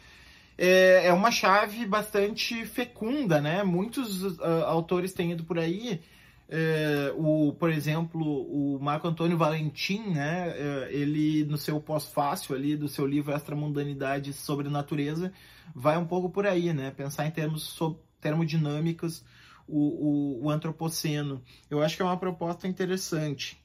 é, 0.58 1.06
é 1.06 1.12
uma 1.14 1.30
chave 1.30 1.86
bastante 1.86 2.66
fecunda, 2.66 3.40
né? 3.40 3.62
Muitos 3.62 4.22
uh, 4.22 4.44
autores 4.66 5.14
têm 5.14 5.32
ido 5.32 5.44
por 5.44 5.58
aí 5.58 6.02
é, 6.48 7.12
o, 7.16 7.54
por 7.58 7.70
exemplo, 7.70 8.22
o 8.22 8.78
Marco 8.80 9.08
Antônio 9.08 9.36
Valentim, 9.36 10.10
né, 10.10 10.50
é, 10.50 10.88
ele 10.92 11.44
no 11.44 11.56
seu 11.56 11.80
pós-fácil 11.80 12.54
ali 12.54 12.76
do 12.76 12.88
seu 12.88 13.06
livro 13.06 13.34
Extramundanidade 13.34 14.32
sobre 14.32 14.68
Natureza, 14.68 15.32
vai 15.74 15.96
um 15.96 16.06
pouco 16.06 16.28
por 16.28 16.46
aí, 16.46 16.72
né, 16.72 16.90
pensar 16.90 17.26
em 17.26 17.30
termos 17.30 17.78
termodinâmicos 18.20 19.24
o, 19.66 19.78
o, 19.78 20.44
o 20.44 20.50
antropoceno. 20.50 21.42
Eu 21.70 21.82
acho 21.82 21.96
que 21.96 22.02
é 22.02 22.04
uma 22.04 22.18
proposta 22.18 22.68
interessante, 22.68 23.58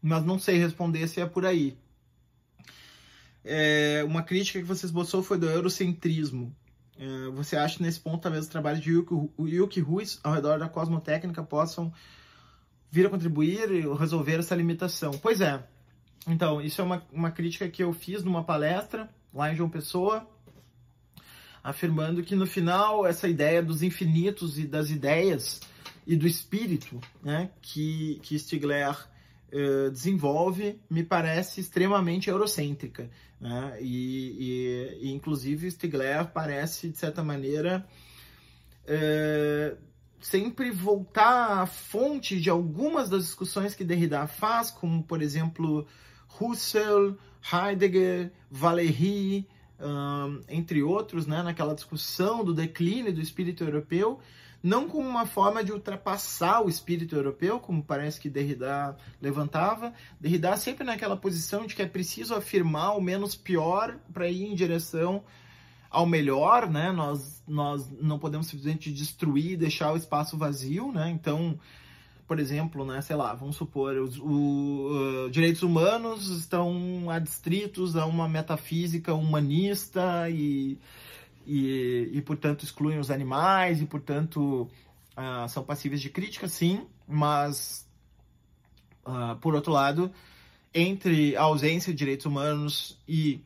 mas 0.00 0.24
não 0.24 0.38
sei 0.38 0.56
responder 0.56 1.08
se 1.08 1.20
é 1.20 1.26
por 1.26 1.44
aí. 1.44 1.76
É, 3.44 4.04
uma 4.06 4.22
crítica 4.22 4.60
que 4.60 4.64
você 4.64 4.86
esboçou 4.86 5.22
foi 5.22 5.38
do 5.38 5.48
eurocentrismo. 5.48 6.54
É, 6.96 7.30
você 7.30 7.56
acha 7.56 7.82
nesse 7.82 7.98
ponto 7.98 8.22
talvez 8.22 8.44
os 8.44 8.50
trabalhos 8.50 8.80
de 8.80 8.92
Yuki 8.92 9.80
Ruiz 9.80 10.20
ao 10.22 10.32
redor 10.32 10.58
da 10.58 10.68
cosmotécnica 10.68 11.42
possam 11.42 11.92
vir 12.90 13.06
a 13.06 13.10
contribuir 13.10 13.70
e 13.70 13.80
resolver 13.94 14.38
essa 14.38 14.54
limitação. 14.54 15.12
Pois 15.12 15.40
é. 15.40 15.62
Então, 16.26 16.60
isso 16.60 16.80
é 16.80 16.84
uma, 16.84 17.02
uma 17.12 17.30
crítica 17.30 17.68
que 17.68 17.82
eu 17.82 17.92
fiz 17.92 18.22
numa 18.22 18.44
palestra 18.44 19.08
lá 19.32 19.52
em 19.52 19.56
João 19.56 19.70
Pessoa, 19.70 20.28
afirmando 21.62 22.22
que 22.22 22.34
no 22.34 22.46
final 22.46 23.06
essa 23.06 23.28
ideia 23.28 23.62
dos 23.62 23.82
infinitos 23.82 24.58
e 24.58 24.66
das 24.66 24.90
ideias 24.90 25.60
e 26.06 26.16
do 26.16 26.26
espírito 26.26 27.00
né, 27.22 27.50
que, 27.62 28.18
que 28.22 28.38
Stigler 28.38 28.90
uh, 28.90 29.90
desenvolve 29.90 30.80
me 30.90 31.04
parece 31.04 31.60
extremamente 31.60 32.28
eurocêntrica. 32.28 33.08
Né? 33.40 33.78
E, 33.80 34.98
e, 35.00 35.06
e, 35.06 35.12
inclusive, 35.12 35.70
Stigler 35.70 36.26
parece, 36.26 36.88
de 36.88 36.98
certa 36.98 37.22
maneira, 37.22 37.86
uh, 38.84 39.76
sempre 40.20 40.70
voltar 40.70 41.60
à 41.62 41.66
fonte 41.66 42.40
de 42.40 42.50
algumas 42.50 43.08
das 43.08 43.24
discussões 43.24 43.74
que 43.74 43.84
Derrida 43.84 44.26
faz, 44.26 44.70
como, 44.70 45.02
por 45.02 45.22
exemplo, 45.22 45.86
Husserl, 46.38 47.14
Heidegger, 47.52 48.30
Valéry, 48.50 49.48
um, 49.80 50.40
entre 50.48 50.82
outros, 50.82 51.26
né, 51.26 51.42
naquela 51.42 51.74
discussão 51.74 52.44
do 52.44 52.52
declínio 52.52 53.12
do 53.12 53.20
espírito 53.20 53.64
europeu, 53.64 54.20
não 54.62 54.86
como 54.86 55.08
uma 55.08 55.24
forma 55.24 55.64
de 55.64 55.72
ultrapassar 55.72 56.62
o 56.62 56.68
espírito 56.68 57.16
europeu, 57.16 57.58
como 57.58 57.82
parece 57.82 58.20
que 58.20 58.28
Derrida 58.28 58.94
levantava. 59.20 59.94
Derrida 60.20 60.54
sempre 60.58 60.84
naquela 60.84 61.16
posição 61.16 61.66
de 61.66 61.74
que 61.74 61.80
é 61.80 61.86
preciso 61.86 62.34
afirmar 62.34 62.94
o 62.94 63.00
menos 63.00 63.34
pior 63.34 63.98
para 64.12 64.28
ir 64.28 64.44
em 64.44 64.54
direção 64.54 65.24
ao 65.90 66.06
melhor, 66.06 66.70
né? 66.70 66.92
Nós, 66.92 67.42
nós 67.46 67.90
não 68.00 68.18
podemos 68.18 68.46
simplesmente 68.46 68.92
destruir 68.92 69.58
deixar 69.58 69.92
o 69.92 69.96
espaço 69.96 70.38
vazio, 70.38 70.92
né? 70.92 71.10
Então, 71.10 71.58
por 72.30 72.38
exemplo, 72.38 72.84
né, 72.84 73.00
sei 73.02 73.16
lá, 73.16 73.34
vamos 73.34 73.56
supor, 73.56 73.96
os 73.96 74.16
o, 74.16 75.26
uh, 75.26 75.30
direitos 75.30 75.64
humanos 75.64 76.28
estão 76.28 77.10
adstritos 77.10 77.96
a 77.96 78.06
uma 78.06 78.28
metafísica 78.28 79.12
humanista 79.12 80.30
e, 80.30 80.78
e, 81.44 82.08
e 82.12 82.22
portanto, 82.22 82.62
excluem 82.62 83.00
os 83.00 83.10
animais 83.10 83.82
e, 83.82 83.84
portanto, 83.84 84.70
uh, 85.18 85.48
são 85.48 85.64
passíveis 85.64 86.00
de 86.00 86.08
crítica, 86.08 86.46
sim, 86.46 86.86
mas, 87.08 87.84
uh, 89.04 89.34
por 89.40 89.56
outro 89.56 89.72
lado, 89.72 90.08
entre 90.72 91.34
a 91.34 91.42
ausência 91.42 91.92
de 91.92 91.98
direitos 91.98 92.26
humanos 92.26 92.96
e 93.08 93.42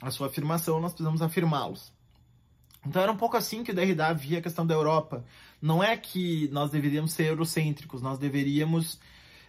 a 0.00 0.10
sua 0.10 0.26
afirmação, 0.26 0.80
nós 0.80 0.92
precisamos 0.92 1.22
afirmá-los. 1.22 1.92
Então 2.86 3.02
era 3.02 3.10
um 3.10 3.16
pouco 3.16 3.36
assim 3.36 3.64
que 3.64 3.72
Derrida 3.72 4.12
via 4.14 4.38
a 4.38 4.42
questão 4.42 4.66
da 4.66 4.74
Europa. 4.74 5.24
Não 5.60 5.82
é 5.82 5.96
que 5.96 6.48
nós 6.52 6.70
deveríamos 6.70 7.12
ser 7.12 7.26
eurocêntricos, 7.26 8.00
nós 8.00 8.18
deveríamos 8.18 9.00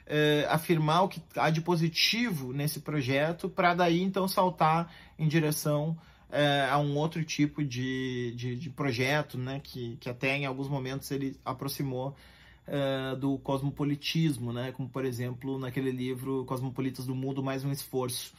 eh, 0.07 0.47
afirmar 0.49 1.03
o 1.03 1.09
que 1.09 1.21
há 1.35 1.49
de 1.49 1.61
positivo 1.61 2.53
nesse 2.53 2.79
projeto 2.79 3.49
para 3.49 3.73
daí 3.73 4.01
então 4.01 4.27
saltar 4.27 4.91
em 5.19 5.27
direção 5.27 5.97
eh, 6.31 6.67
a 6.71 6.77
um 6.79 6.95
outro 6.95 7.23
tipo 7.23 7.63
de, 7.63 8.33
de, 8.35 8.55
de, 8.55 8.69
projeto, 8.69 9.37
né, 9.37 9.59
que, 9.63 9.97
que 9.97 10.09
até 10.09 10.37
em 10.37 10.45
alguns 10.45 10.67
momentos 10.67 11.11
ele 11.11 11.37
aproximou 11.45 12.15
eh, 12.65 13.15
do 13.19 13.37
cosmopolitismo, 13.39 14.51
né, 14.51 14.71
como 14.71 14.89
por 14.89 15.05
exemplo 15.05 15.59
naquele 15.59 15.91
livro 15.91 16.45
Cosmopolitas 16.45 17.05
do 17.05 17.13
Mundo 17.13 17.43
Mais 17.43 17.63
um 17.63 17.71
Esforço. 17.71 18.33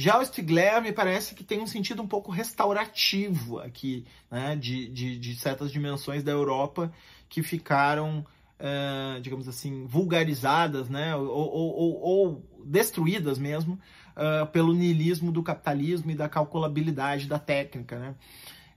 Já 0.00 0.16
o 0.16 0.24
Stigler 0.24 0.80
me 0.80 0.92
parece 0.92 1.34
que 1.34 1.42
tem 1.42 1.60
um 1.60 1.66
sentido 1.66 2.00
um 2.00 2.06
pouco 2.06 2.30
restaurativo 2.30 3.58
aqui, 3.58 4.06
né, 4.30 4.54
de, 4.54 4.86
de, 4.86 5.18
de 5.18 5.34
certas 5.34 5.72
dimensões 5.72 6.22
da 6.22 6.30
Europa 6.30 6.92
que 7.28 7.42
ficaram, 7.42 8.24
uh, 8.60 9.20
digamos 9.20 9.48
assim, 9.48 9.86
vulgarizadas, 9.86 10.88
né, 10.88 11.16
ou, 11.16 11.26
ou, 11.26 11.76
ou, 11.76 12.00
ou 12.00 12.64
destruídas 12.64 13.40
mesmo 13.40 13.76
uh, 14.14 14.46
pelo 14.52 14.72
niilismo 14.72 15.32
do 15.32 15.42
capitalismo 15.42 16.12
e 16.12 16.14
da 16.14 16.28
calculabilidade 16.28 17.26
da 17.26 17.40
técnica, 17.40 17.98
né. 17.98 18.14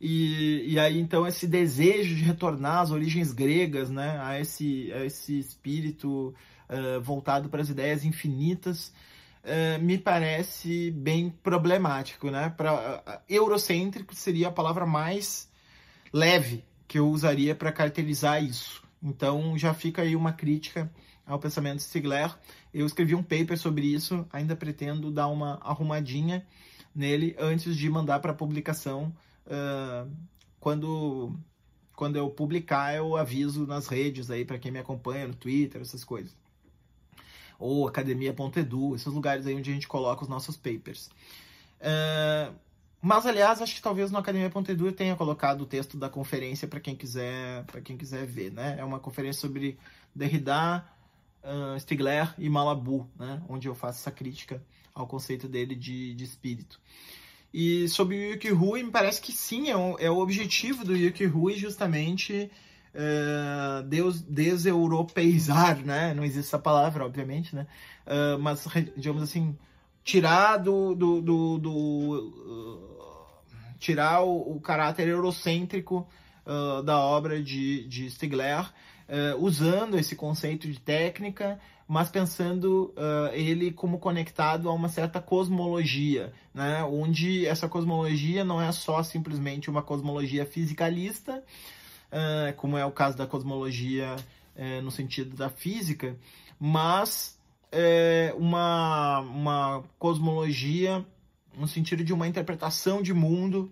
E, 0.02 0.74
e, 0.74 0.80
aí 0.80 1.00
então 1.00 1.28
esse 1.28 1.46
desejo 1.46 2.16
de 2.16 2.24
retornar 2.24 2.80
às 2.80 2.90
origens 2.90 3.32
gregas, 3.32 3.92
né, 3.92 4.20
a 4.24 4.40
esse, 4.40 4.92
a 4.92 5.06
esse 5.06 5.38
espírito 5.38 6.34
uh, 6.68 7.00
voltado 7.00 7.48
para 7.48 7.62
as 7.62 7.70
ideias 7.70 8.04
infinitas, 8.04 8.92
uh, 9.44 9.82
me 9.84 9.98
parece 9.98 10.92
bem 10.92 11.30
problemático, 11.30 12.30
né? 12.30 12.50
Para 12.50 12.98
uh, 12.98 13.22
eurocêntrico 13.30 14.16
seria 14.16 14.48
a 14.48 14.52
palavra 14.52 14.86
mais 14.86 15.50
leve 16.14 16.64
que 16.88 17.00
eu 17.00 17.10
usaria 17.10 17.56
para 17.56 17.72
caracterizar 17.72 18.44
isso. 18.44 18.84
Então 19.02 19.58
já 19.58 19.74
fica 19.74 20.02
aí 20.02 20.16
uma 20.16 20.34
crítica 20.34 20.92
ao 21.26 21.40
pensamento 21.40 21.78
de 21.78 21.84
Stigler. 21.84 22.36
Eu 22.74 22.86
escrevi 22.86 23.16
um 23.16 23.24
paper 23.24 23.58
sobre 23.58 23.86
isso, 23.86 24.26
ainda 24.32 24.56
pretendo 24.56 25.12
dar 25.12 25.28
uma 25.28 25.60
arrumadinha 25.62 26.46
nele 26.94 27.36
antes 27.40 27.76
de 27.76 27.90
mandar 27.90 28.20
para 28.20 28.34
publicação. 28.34 29.14
Uh, 29.46 30.12
quando 30.60 31.38
quando 31.96 32.16
eu 32.16 32.32
publicar, 32.32 32.96
eu 32.96 33.16
aviso 33.16 33.68
nas 33.68 33.88
redes 33.88 34.32
aí 34.32 34.44
para 34.44 34.58
quem 34.58 34.72
me 34.72 34.80
acompanha 34.80 35.28
no 35.28 35.36
Twitter, 35.36 35.82
essas 35.82 36.04
coisas 36.04 36.36
ou 37.62 37.88
academia.edu, 37.88 38.96
esses 38.96 39.08
lugares 39.08 39.46
aí 39.46 39.56
onde 39.56 39.70
a 39.70 39.74
gente 39.74 39.88
coloca 39.88 40.24
os 40.24 40.30
nossos 40.30 40.58
papers. 40.58 41.10
Uh, 41.80 42.54
mas, 43.02 43.26
aliás, 43.26 43.62
acho 43.62 43.76
que 43.76 43.82
talvez 43.82 44.12
no 44.12 44.18
academia.edu 44.18 44.88
eu 44.88 44.92
tenha 44.92 45.16
colocado 45.16 45.62
o 45.62 45.66
texto 45.66 45.98
da 45.98 46.10
conferência 46.10 46.68
para 46.68 46.80
quem 46.80 46.96
quiser 46.96 47.64
para 47.66 47.82
quem 47.82 47.98
quiser 47.98 48.26
ver, 48.26 48.52
né? 48.52 48.76
É 48.78 48.84
uma 48.84 49.00
conferência 49.00 49.42
sobre 49.42 49.78
Derrida, 50.14 50.86
uh, 51.44 51.80
Stigler 51.80 52.34
e 52.38 52.50
Malabou, 52.50 53.08
né? 53.18 53.42
Onde 53.50 53.68
eu 53.68 53.74
faço 53.74 54.00
essa 54.00 54.12
crítica 54.12 54.62
ao 54.94 55.08
conceito 55.08 55.48
dele 55.48 55.76
de, 55.76 56.14
de 56.14 56.24
espírito. 56.24 56.80
E 57.54 57.88
sobre 57.90 58.16
o 58.16 58.32
Yuki 58.34 58.50
Rui, 58.50 58.84
me 58.84 58.92
parece 58.92 59.20
que 59.20 59.32
sim, 59.32 59.70
é, 59.70 59.76
um, 59.76 59.98
é 60.00 60.10
o 60.10 60.20
objetivo 60.20 60.86
do 60.86 60.96
Yuki 60.96 61.26
Rui 61.26 61.56
justamente 61.56 62.50
uh, 62.94 63.84
deus, 63.84 64.22
deseuropeizar, 64.22 65.84
né? 65.84 66.14
Não 66.14 66.24
existe 66.24 66.48
essa 66.48 66.60
palavra, 66.60 67.06
obviamente, 67.06 67.56
né? 67.56 67.68
Uh, 68.06 68.40
mas, 68.40 68.66
digamos 68.96 69.24
assim, 69.24 69.58
tirar 70.04 70.58
do... 70.58 70.96
do, 70.96 71.22
do, 71.22 71.58
do 71.58 71.72
uh, 71.72 72.92
tirar 73.80 74.22
o, 74.22 74.56
o, 74.56 74.62
caráter 74.62 75.08
eurocêntrico 75.08 76.08
da 76.86 77.00
obra 77.00 77.42
de, 77.42 77.88
de 77.88 78.10
Stigler, 78.12 78.70
usando 79.40 79.98
esse 79.98 80.16
conceito 80.16 80.68
de 80.68 80.80
técnica, 80.80 81.60
mas 81.88 82.10
pensando 82.10 82.94
ele 83.34 83.72
como 83.72 83.98
conectado 83.98 84.70
a 84.70 84.74
uma 84.74 84.88
certa 84.88 85.20
cosmologia, 85.20 86.32
né? 86.54 86.84
onde 86.84 87.46
essa 87.48 87.68
cosmologia 87.68 88.44
não 88.44 88.62
é 88.62 88.72
só 88.72 89.02
simplesmente 89.02 89.70
uma 89.70 89.82
cosmologia 89.82 90.46
fisicalista, 90.46 91.44
uh, 92.12 92.54
como 92.58 92.78
é 92.78 92.86
o 92.86 92.92
caso 92.92 93.18
da 93.18 93.26
cosmologia 93.26 94.16
uh, 94.56 94.82
no 94.82 94.92
sentido 94.92 95.36
da 95.36 95.50
física, 95.50 96.18
mas 96.60 97.40
uh, 97.74 98.38
uma, 98.38 99.20
uma 99.20 99.84
cosmologia 99.98 101.06
no 101.58 101.68
sentido 101.68 102.04
de 102.04 102.14
uma 102.14 102.28
interpretação 102.28 103.02
de 103.02 103.14
mundo, 103.14 103.72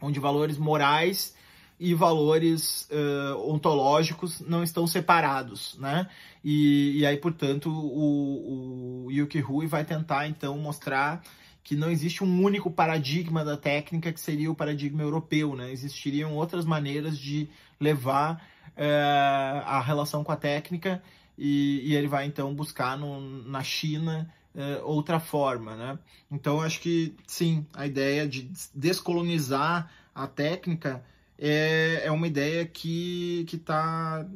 onde 0.00 0.20
valores 0.20 0.56
morais 0.56 1.34
e 1.78 1.92
valores 1.92 2.88
uh, 2.90 3.50
ontológicos 3.50 4.40
não 4.40 4.62
estão 4.62 4.86
separados, 4.86 5.76
né? 5.78 6.08
E, 6.42 6.98
e 6.98 7.06
aí, 7.06 7.16
portanto, 7.16 7.68
o, 7.68 9.06
o 9.06 9.10
Yuki 9.10 9.40
Rui 9.40 9.66
vai 9.66 9.84
tentar, 9.84 10.28
então, 10.28 10.56
mostrar 10.56 11.22
que 11.64 11.74
não 11.74 11.90
existe 11.90 12.22
um 12.22 12.44
único 12.44 12.70
paradigma 12.70 13.42
da 13.42 13.56
técnica 13.56 14.12
que 14.12 14.20
seria 14.20 14.50
o 14.50 14.54
paradigma 14.54 15.02
europeu, 15.02 15.56
né? 15.56 15.72
Existiriam 15.72 16.34
outras 16.34 16.66
maneiras 16.66 17.18
de 17.18 17.48
levar 17.80 18.46
é, 18.76 19.62
a 19.64 19.80
relação 19.80 20.22
com 20.22 20.30
a 20.30 20.36
técnica 20.36 21.02
e, 21.38 21.80
e 21.82 21.96
ele 21.96 22.06
vai 22.06 22.26
então 22.26 22.54
buscar 22.54 22.98
no, 22.98 23.18
na 23.48 23.62
China 23.62 24.30
é, 24.54 24.80
outra 24.82 25.18
forma, 25.18 25.74
né? 25.74 25.98
Então 26.30 26.60
acho 26.60 26.80
que 26.80 27.16
sim, 27.26 27.66
a 27.72 27.86
ideia 27.86 28.28
de 28.28 28.50
descolonizar 28.74 29.90
a 30.14 30.26
técnica 30.26 31.02
é, 31.38 32.02
é 32.04 32.10
uma 32.10 32.26
ideia 32.26 32.66
que 32.66 33.46
que 33.48 33.56
está 33.56 34.26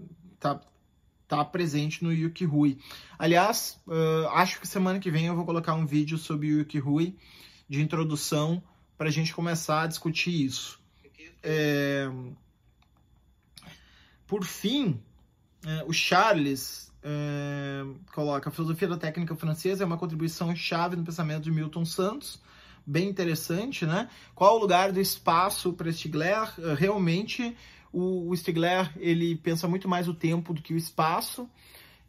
tá, 0.40 0.60
tá 1.28 1.44
presente 1.44 2.02
no 2.02 2.10
Yuki 2.10 2.44
Rui. 2.46 2.78
Aliás, 3.18 3.78
uh, 3.86 4.28
acho 4.30 4.58
que 4.58 4.66
semana 4.66 4.98
que 4.98 5.10
vem 5.10 5.26
eu 5.26 5.36
vou 5.36 5.44
colocar 5.44 5.74
um 5.74 5.86
vídeo 5.86 6.16
sobre 6.16 6.48
o 6.48 6.60
Yuki 6.60 6.78
Rui 6.78 7.14
de 7.68 7.82
introdução 7.82 8.62
para 8.96 9.08
a 9.08 9.12
gente 9.12 9.34
começar 9.34 9.82
a 9.82 9.86
discutir 9.86 10.30
isso. 10.30 10.80
É... 11.42 12.10
Por 14.26 14.44
fim, 14.44 15.00
o 15.86 15.92
Charles 15.92 16.92
coloca 18.12 18.50
a 18.50 18.52
filosofia 18.52 18.88
da 18.88 18.98
técnica 18.98 19.34
francesa 19.34 19.82
é 19.82 19.86
uma 19.86 19.96
contribuição 19.96 20.54
chave 20.54 20.96
no 20.96 21.04
pensamento 21.04 21.44
de 21.44 21.50
Milton 21.50 21.84
Santos, 21.84 22.40
bem 22.84 23.08
interessante, 23.08 23.86
né? 23.86 24.10
Qual 24.34 24.56
o 24.56 24.58
lugar 24.58 24.92
do 24.92 25.00
espaço 25.00 25.72
para 25.72 25.90
Stigler? 25.92 26.52
Realmente 26.76 27.56
o, 27.92 28.30
o 28.30 28.36
Stigler 28.36 28.90
ele 28.98 29.36
pensa 29.36 29.66
muito 29.68 29.88
mais 29.88 30.08
o 30.08 30.14
tempo 30.14 30.52
do 30.52 30.62
que 30.62 30.74
o 30.74 30.76
espaço. 30.76 31.48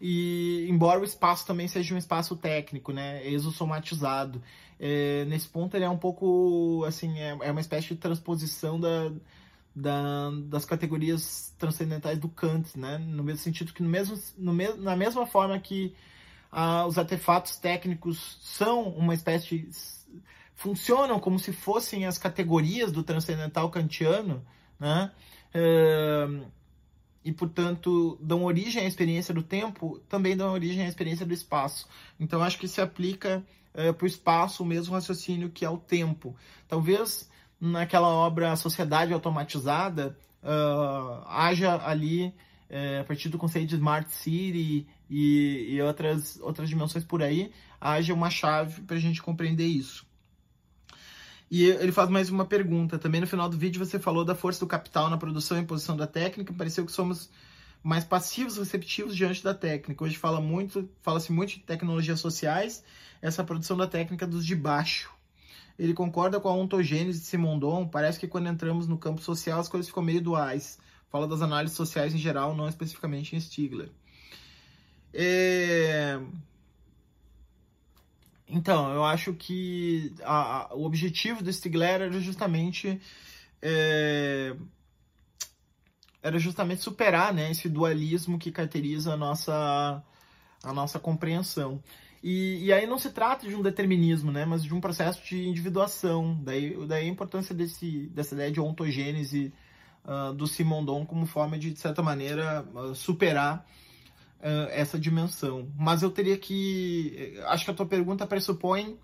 E 0.02 0.66
embora 0.70 1.02
o 1.02 1.04
espaço 1.04 1.46
também 1.46 1.68
seja 1.68 1.94
um 1.94 1.98
espaço 1.98 2.36
técnico, 2.36 2.94
né, 2.94 3.28
exossomatizado, 3.28 4.42
é, 4.80 5.26
nesse 5.26 5.48
ponto 5.48 5.76
ele 5.76 5.84
é 5.84 5.90
um 5.90 5.98
pouco 5.98 6.86
assim 6.88 7.20
é, 7.20 7.38
é 7.42 7.52
uma 7.52 7.60
espécie 7.60 7.90
de 7.90 7.96
transposição 7.98 8.80
da, 8.80 9.12
da, 9.76 10.32
das 10.46 10.64
categorias 10.64 11.54
transcendentais 11.58 12.18
do 12.18 12.30
Kant, 12.30 12.80
né, 12.80 12.98
no 12.98 13.24
mesmo 13.24 13.44
sentido 13.44 13.74
que 13.74 13.84
no 13.84 13.90
mesmo, 13.90 14.18
no 14.38 14.54
me, 14.54 14.72
na 14.76 14.96
mesma 14.96 15.28
forma 15.28 15.60
que 15.60 15.94
ah, 16.50 16.86
os 16.86 16.98
artefatos 16.98 17.58
técnicos 17.58 18.40
são 18.42 18.84
uma 18.90 19.14
espécie 19.14 19.60
de, 19.60 19.70
funcionam 20.56 21.20
como 21.20 21.40
se 21.40 21.54
fossem 21.54 22.06
as 22.06 22.18
categorias 22.18 22.92
do 22.92 23.04
transcendental 23.04 23.70
kantiano, 23.70 24.46
né? 24.80 25.12
E, 27.24 27.32
portanto, 27.32 28.18
dão 28.22 28.44
origem 28.44 28.84
à 28.84 28.88
experiência 28.88 29.34
do 29.34 29.44
tempo, 29.44 30.00
também 30.10 30.36
dão 30.36 30.52
origem 30.52 30.86
à 30.86 30.88
experiência 30.88 31.26
do 31.26 31.34
espaço. 31.34 31.88
Então, 32.20 32.42
acho 32.42 32.58
que 32.58 32.68
se 32.68 32.82
aplica 32.82 33.44
uh, 33.74 33.94
para 33.94 34.04
o 34.04 34.08
espaço 34.08 34.64
o 34.64 34.66
mesmo 34.66 34.94
raciocínio 34.94 35.50
que 35.50 35.66
ao 35.66 35.78
tempo. 35.78 36.36
Talvez 36.68 37.30
naquela 37.60 38.08
obra 38.08 38.56
Sociedade 38.56 39.14
Automatizada 39.14 40.18
uh, 40.42 41.28
haja 41.28 41.76
ali, 41.86 42.34
uh, 42.70 43.02
a 43.02 43.04
partir 43.04 43.30
do 43.30 43.38
conceito 43.38 43.68
de 43.68 43.76
Smart 43.76 44.10
City 44.12 44.88
e, 45.10 45.76
e 45.76 45.82
outras, 45.82 46.40
outras 46.42 46.70
dimensões 46.70 47.04
por 47.04 47.22
aí, 47.22 47.52
haja 47.80 48.14
uma 48.14 48.30
chave 48.30 48.82
para 48.82 48.96
a 48.96 49.00
gente 49.00 49.22
compreender 49.22 49.68
isso. 49.68 50.09
E 51.50 51.66
ele 51.66 51.92
faz 51.92 52.10
mais 52.10 52.30
uma 52.30 52.46
pergunta. 52.46 53.00
Também 53.00 53.22
no 53.22 53.28
final 53.28 53.50
do 53.50 53.58
vídeo 53.58 53.84
você 53.84 53.98
falou 53.98 54.24
da 54.24 54.36
força 54.36 54.60
do 54.60 54.68
capital 54.68 55.10
na 55.10 55.18
produção 55.18 55.58
e 55.58 55.62
imposição 55.62 55.98
da 55.98 56.06
técnica. 56.06 56.54
Pareceu 56.54 56.86
que 56.86 56.92
somos 56.92 57.30
mais 57.82 58.04
passivos 58.04 58.58
receptivos 58.58 59.16
diante 59.16 59.44
da 59.44 59.54
técnica. 59.54 60.04
Hoje 60.04 60.18
fala 60.18 60.40
muito, 60.40 60.90
fala-se 61.02 61.32
muito 61.32 61.54
de 61.54 61.60
tecnologias 61.62 62.20
sociais, 62.20 62.84
essa 63.22 63.44
produção 63.44 63.78
da 63.78 63.88
técnica 63.88 64.28
dos 64.28 64.46
de 64.46 64.56
baixo. 64.56 65.12
Ele 65.78 65.94
concorda 65.94 66.40
com 66.40 66.50
a 66.50 66.54
ontogênese 66.54 67.22
de 67.22 67.26
Simondon, 67.26 67.88
parece 67.88 68.20
que 68.20 68.28
quando 68.28 68.48
entramos 68.48 68.86
no 68.88 68.98
campo 68.98 69.22
social 69.22 69.60
as 69.60 69.70
coisas 69.70 69.88
ficam 69.88 70.04
meio 70.04 70.22
duais. 70.22 70.78
Fala 71.10 71.28
das 71.28 71.42
análises 71.42 71.76
sociais 71.76 72.14
em 72.14 72.18
geral, 72.18 72.56
não 72.56 72.68
especificamente 72.68 73.36
em 73.36 73.40
Stigler. 73.40 73.90
É... 75.14 76.20
Então, 78.50 78.92
eu 78.92 79.04
acho 79.04 79.34
que 79.34 80.14
a, 80.24 80.72
a, 80.72 80.76
o 80.76 80.84
objetivo 80.84 81.44
do 81.44 81.54
Stigler 81.54 82.02
era 82.02 82.20
justamente 82.20 83.00
é, 83.62 84.56
era 86.22 86.38
justamente 86.40 86.82
superar 86.82 87.34
né, 87.34 87.52
esse 87.52 87.70
dualismo 87.70 88.38
que 88.38 88.52
caracteriza 88.52 89.14
a 89.14 89.18
nossa, 89.18 90.04
a 90.64 90.74
nossa 90.74 91.00
compreensão. 91.00 91.82
E, 92.22 92.66
e, 92.66 92.74
aí 92.74 92.86
não 92.86 93.00
se 93.00 93.12
trata 93.12 93.48
de 93.48 93.56
um 93.56 93.62
determinismo, 93.62 94.32
né, 94.32 94.46
mas 94.46 94.64
de 94.64 94.74
um 94.74 94.82
processo 94.82 95.24
de 95.24 95.48
individuação. 95.48 96.38
Daí, 96.44 96.76
daí 96.86 97.06
a 97.06 97.10
importância 97.10 97.56
desse, 97.56 98.08
dessa 98.08 98.36
ideia 98.36 98.52
de 98.52 98.60
ontogênese 98.60 99.54
uh, 100.04 100.34
do 100.34 100.46
Simondon 100.46 101.06
como 101.06 101.26
forma 101.26 101.58
de, 101.58 101.72
de 101.72 101.80
certa 101.80 102.04
maneira, 102.04 102.66
uh, 102.74 102.94
superar 102.94 103.66
essa 104.72 104.98
dimensão. 104.98 105.72
Mas 105.78 106.02
eu 106.02 106.10
teria 106.10 106.38
que... 106.38 107.40
Acho 107.48 107.66
que 107.66 107.72
a 107.72 107.74
tua 107.74 107.86
pergunta 107.86 108.26
pressupõe 108.26 108.98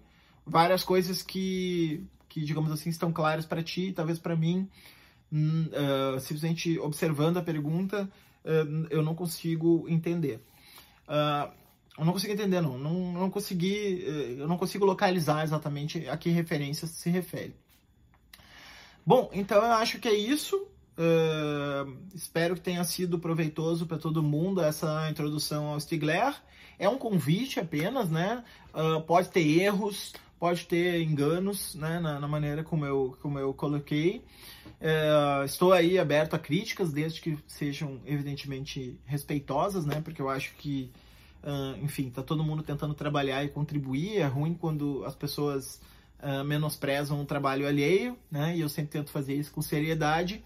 várias 0.46 0.84
coisas 0.84 1.22
que, 1.22 2.06
que 2.30 2.42
digamos 2.42 2.72
assim, 2.72 2.90
estão 2.90 3.12
claras 3.12 3.46
para 3.46 3.64
ti, 3.64 3.92
talvez 3.94 4.20
para 4.20 4.36
mim, 4.36 4.70
uh, 5.32 6.20
simplesmente 6.20 6.78
observando 6.80 7.38
a 7.38 7.42
pergunta, 7.42 8.10
uh, 8.46 8.88
eu 8.90 9.02
não 9.02 9.16
consigo 9.16 9.86
entender. 9.90 10.40
Eu 11.98 12.04
não 12.04 12.12
consigo 12.12 12.34
entender, 12.34 12.62
não. 12.62 12.78
Não, 12.78 13.14
não 13.14 13.30
consegui, 13.30 14.04
eu 14.38 14.48
não 14.48 14.58
consigo 14.58 14.86
localizar 14.86 15.44
exatamente 15.44 16.10
a 16.10 16.18
que 16.18 16.30
referência 16.30 16.88
se 16.88 17.10
refere. 17.10 17.56
Bom, 19.06 19.30
então 19.34 19.58
eu 19.64 19.72
acho 19.74 20.00
que 20.00 20.08
é 20.08 20.14
isso. 20.14 20.68
Uh, 20.98 21.98
espero 22.14 22.56
que 22.56 22.62
tenha 22.62 22.84
sido 22.84 23.20
proveitoso 23.20 23.86
para 23.86 23.98
todo 23.98 24.24
mundo 24.24 24.62
essa 24.62 25.10
introdução 25.10 25.68
ao 25.68 25.80
Stigler. 25.80 26.34
É 26.80 26.88
um 26.88 26.98
convite 26.98 27.60
apenas, 27.60 28.10
né? 28.10 28.44
Uh, 28.74 29.02
pode 29.02 29.30
ter 29.30 29.46
erros, 29.46 30.14
pode 30.40 30.66
ter 30.66 31.02
enganos 31.02 31.76
né, 31.76 32.00
na, 32.00 32.20
na, 32.20 32.28
maneira 32.28 32.64
como 32.64 32.86
eu, 32.86 33.18
como 33.22 33.40
eu 33.40 33.54
coloquei. 33.54 34.24
É, 34.80 35.46
estou 35.46 35.74
aí 35.74 35.98
aberto 35.98 36.36
a 36.36 36.40
críticas, 36.40 36.92
desde 36.92 37.22
que 37.22 37.38
sejam 37.48 38.00
evidentemente 38.06 39.00
respeitosas, 39.06 39.86
né, 39.86 40.02
porque 40.02 40.22
eu 40.22 40.30
acho 40.30 40.54
que, 40.56 40.92
uh, 41.44 41.84
enfim, 41.84 42.10
está 42.10 42.22
todo 42.22 42.44
mundo 42.44 42.62
tentando 42.62 42.94
trabalhar 42.94 43.44
e 43.44 43.50
contribuir. 43.50 44.18
É 44.18 44.26
ruim 44.26 44.54
quando 44.54 45.04
as 45.06 45.16
pessoas 45.16 45.82
uh, 46.22 46.44
menosprezam 46.44 47.22
o 47.22 47.26
trabalho 47.26 47.68
alheio, 47.68 48.18
né, 48.30 48.56
e 48.56 48.62
eu 48.62 48.70
sempre 48.70 48.92
tento 48.92 49.12
fazer 49.12 49.34
isso 49.34 49.52
com 49.52 49.62
seriedade. 49.62 50.44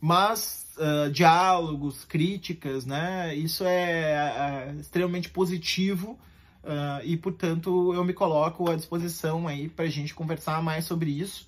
Mas 0.00 0.66
uh, 0.76 1.10
diálogos, 1.10 2.04
críticas, 2.04 2.84
né, 2.84 3.34
isso 3.34 3.64
é, 3.64 4.70
é 4.70 4.74
extremamente 4.78 5.28
positivo 5.30 6.18
Uh, 6.66 6.98
e, 7.04 7.16
portanto, 7.16 7.94
eu 7.94 8.04
me 8.04 8.12
coloco 8.12 8.68
à 8.68 8.74
disposição 8.74 9.46
aí 9.46 9.68
para 9.68 9.84
a 9.84 9.88
gente 9.88 10.12
conversar 10.12 10.60
mais 10.60 10.84
sobre 10.84 11.10
isso. 11.10 11.46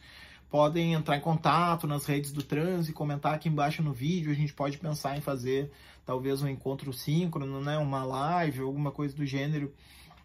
Podem 0.48 0.94
entrar 0.94 1.16
em 1.16 1.20
contato 1.20 1.88
nas 1.88 2.06
redes 2.06 2.30
do 2.30 2.40
Trans 2.40 2.88
e 2.88 2.92
comentar 2.92 3.34
aqui 3.34 3.48
embaixo 3.48 3.82
no 3.82 3.92
vídeo. 3.92 4.30
A 4.30 4.34
gente 4.34 4.54
pode 4.54 4.78
pensar 4.78 5.18
em 5.18 5.20
fazer 5.20 5.72
talvez 6.06 6.40
um 6.40 6.48
encontro 6.48 6.92
síncrono, 6.92 7.60
né? 7.60 7.76
uma 7.78 8.04
live, 8.04 8.60
alguma 8.60 8.92
coisa 8.92 9.14
do 9.16 9.26
gênero, 9.26 9.74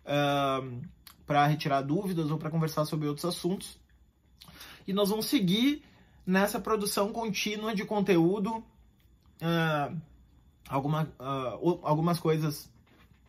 uh, 0.05 0.81
para 1.25 1.47
retirar 1.47 1.81
dúvidas 1.81 2.29
ou 2.29 2.37
para 2.37 2.51
conversar 2.51 2.85
sobre 2.85 3.07
outros 3.07 3.25
assuntos. 3.25 3.79
E 4.87 4.93
nós 4.93 5.09
vamos 5.09 5.25
seguir 5.25 5.81
nessa 6.25 6.59
produção 6.59 7.11
contínua 7.11 7.73
de 7.75 7.85
conteúdo. 7.85 8.63
Uh, 9.41 10.01
alguma, 10.69 11.11
algumas 11.83 12.19
coisas 12.19 12.71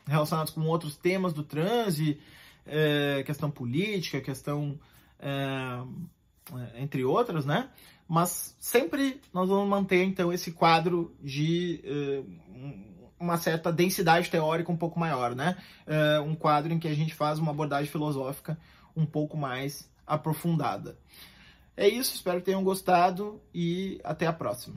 relacionados 0.07 0.53
com 0.53 0.63
outros 0.63 0.97
temas 0.97 1.33
do 1.33 1.43
transe, 1.43 2.21
é, 2.67 3.23
questão 3.25 3.51
política, 3.51 4.21
questão 4.21 4.79
é, 5.19 5.81
entre 6.77 7.05
outras, 7.05 7.45
né? 7.45 7.71
Mas 8.07 8.55
sempre 8.61 9.21
nós 9.33 9.49
vamos 9.49 9.69
manter 9.69 10.05
então 10.05 10.33
esse 10.33 10.53
quadro 10.53 11.15
de 11.23 11.81
é, 11.85 12.23
uma 13.19 13.39
certa 13.39 13.73
densidade 13.73 14.31
teórica 14.31 14.71
um 14.71 14.77
pouco 14.77 15.01
maior, 15.01 15.35
né? 15.35 15.57
Um 16.27 16.35
quadro 16.35 16.73
em 16.73 16.79
que 16.79 16.89
a 16.89 16.95
gente 16.95 17.15
faz 17.15 17.39
uma 17.39 17.53
abordagem 17.53 17.91
filosófica 17.91 18.59
um 18.95 19.07
pouco 19.07 19.37
mais 19.39 19.91
aprofundada. 20.07 20.99
É 21.77 21.89
isso, 21.89 22.14
espero 22.14 22.39
que 22.39 22.47
tenham 22.47 22.62
gostado 22.62 23.41
e 23.53 24.01
até 24.05 24.27
a 24.27 24.33
próxima. 24.33 24.77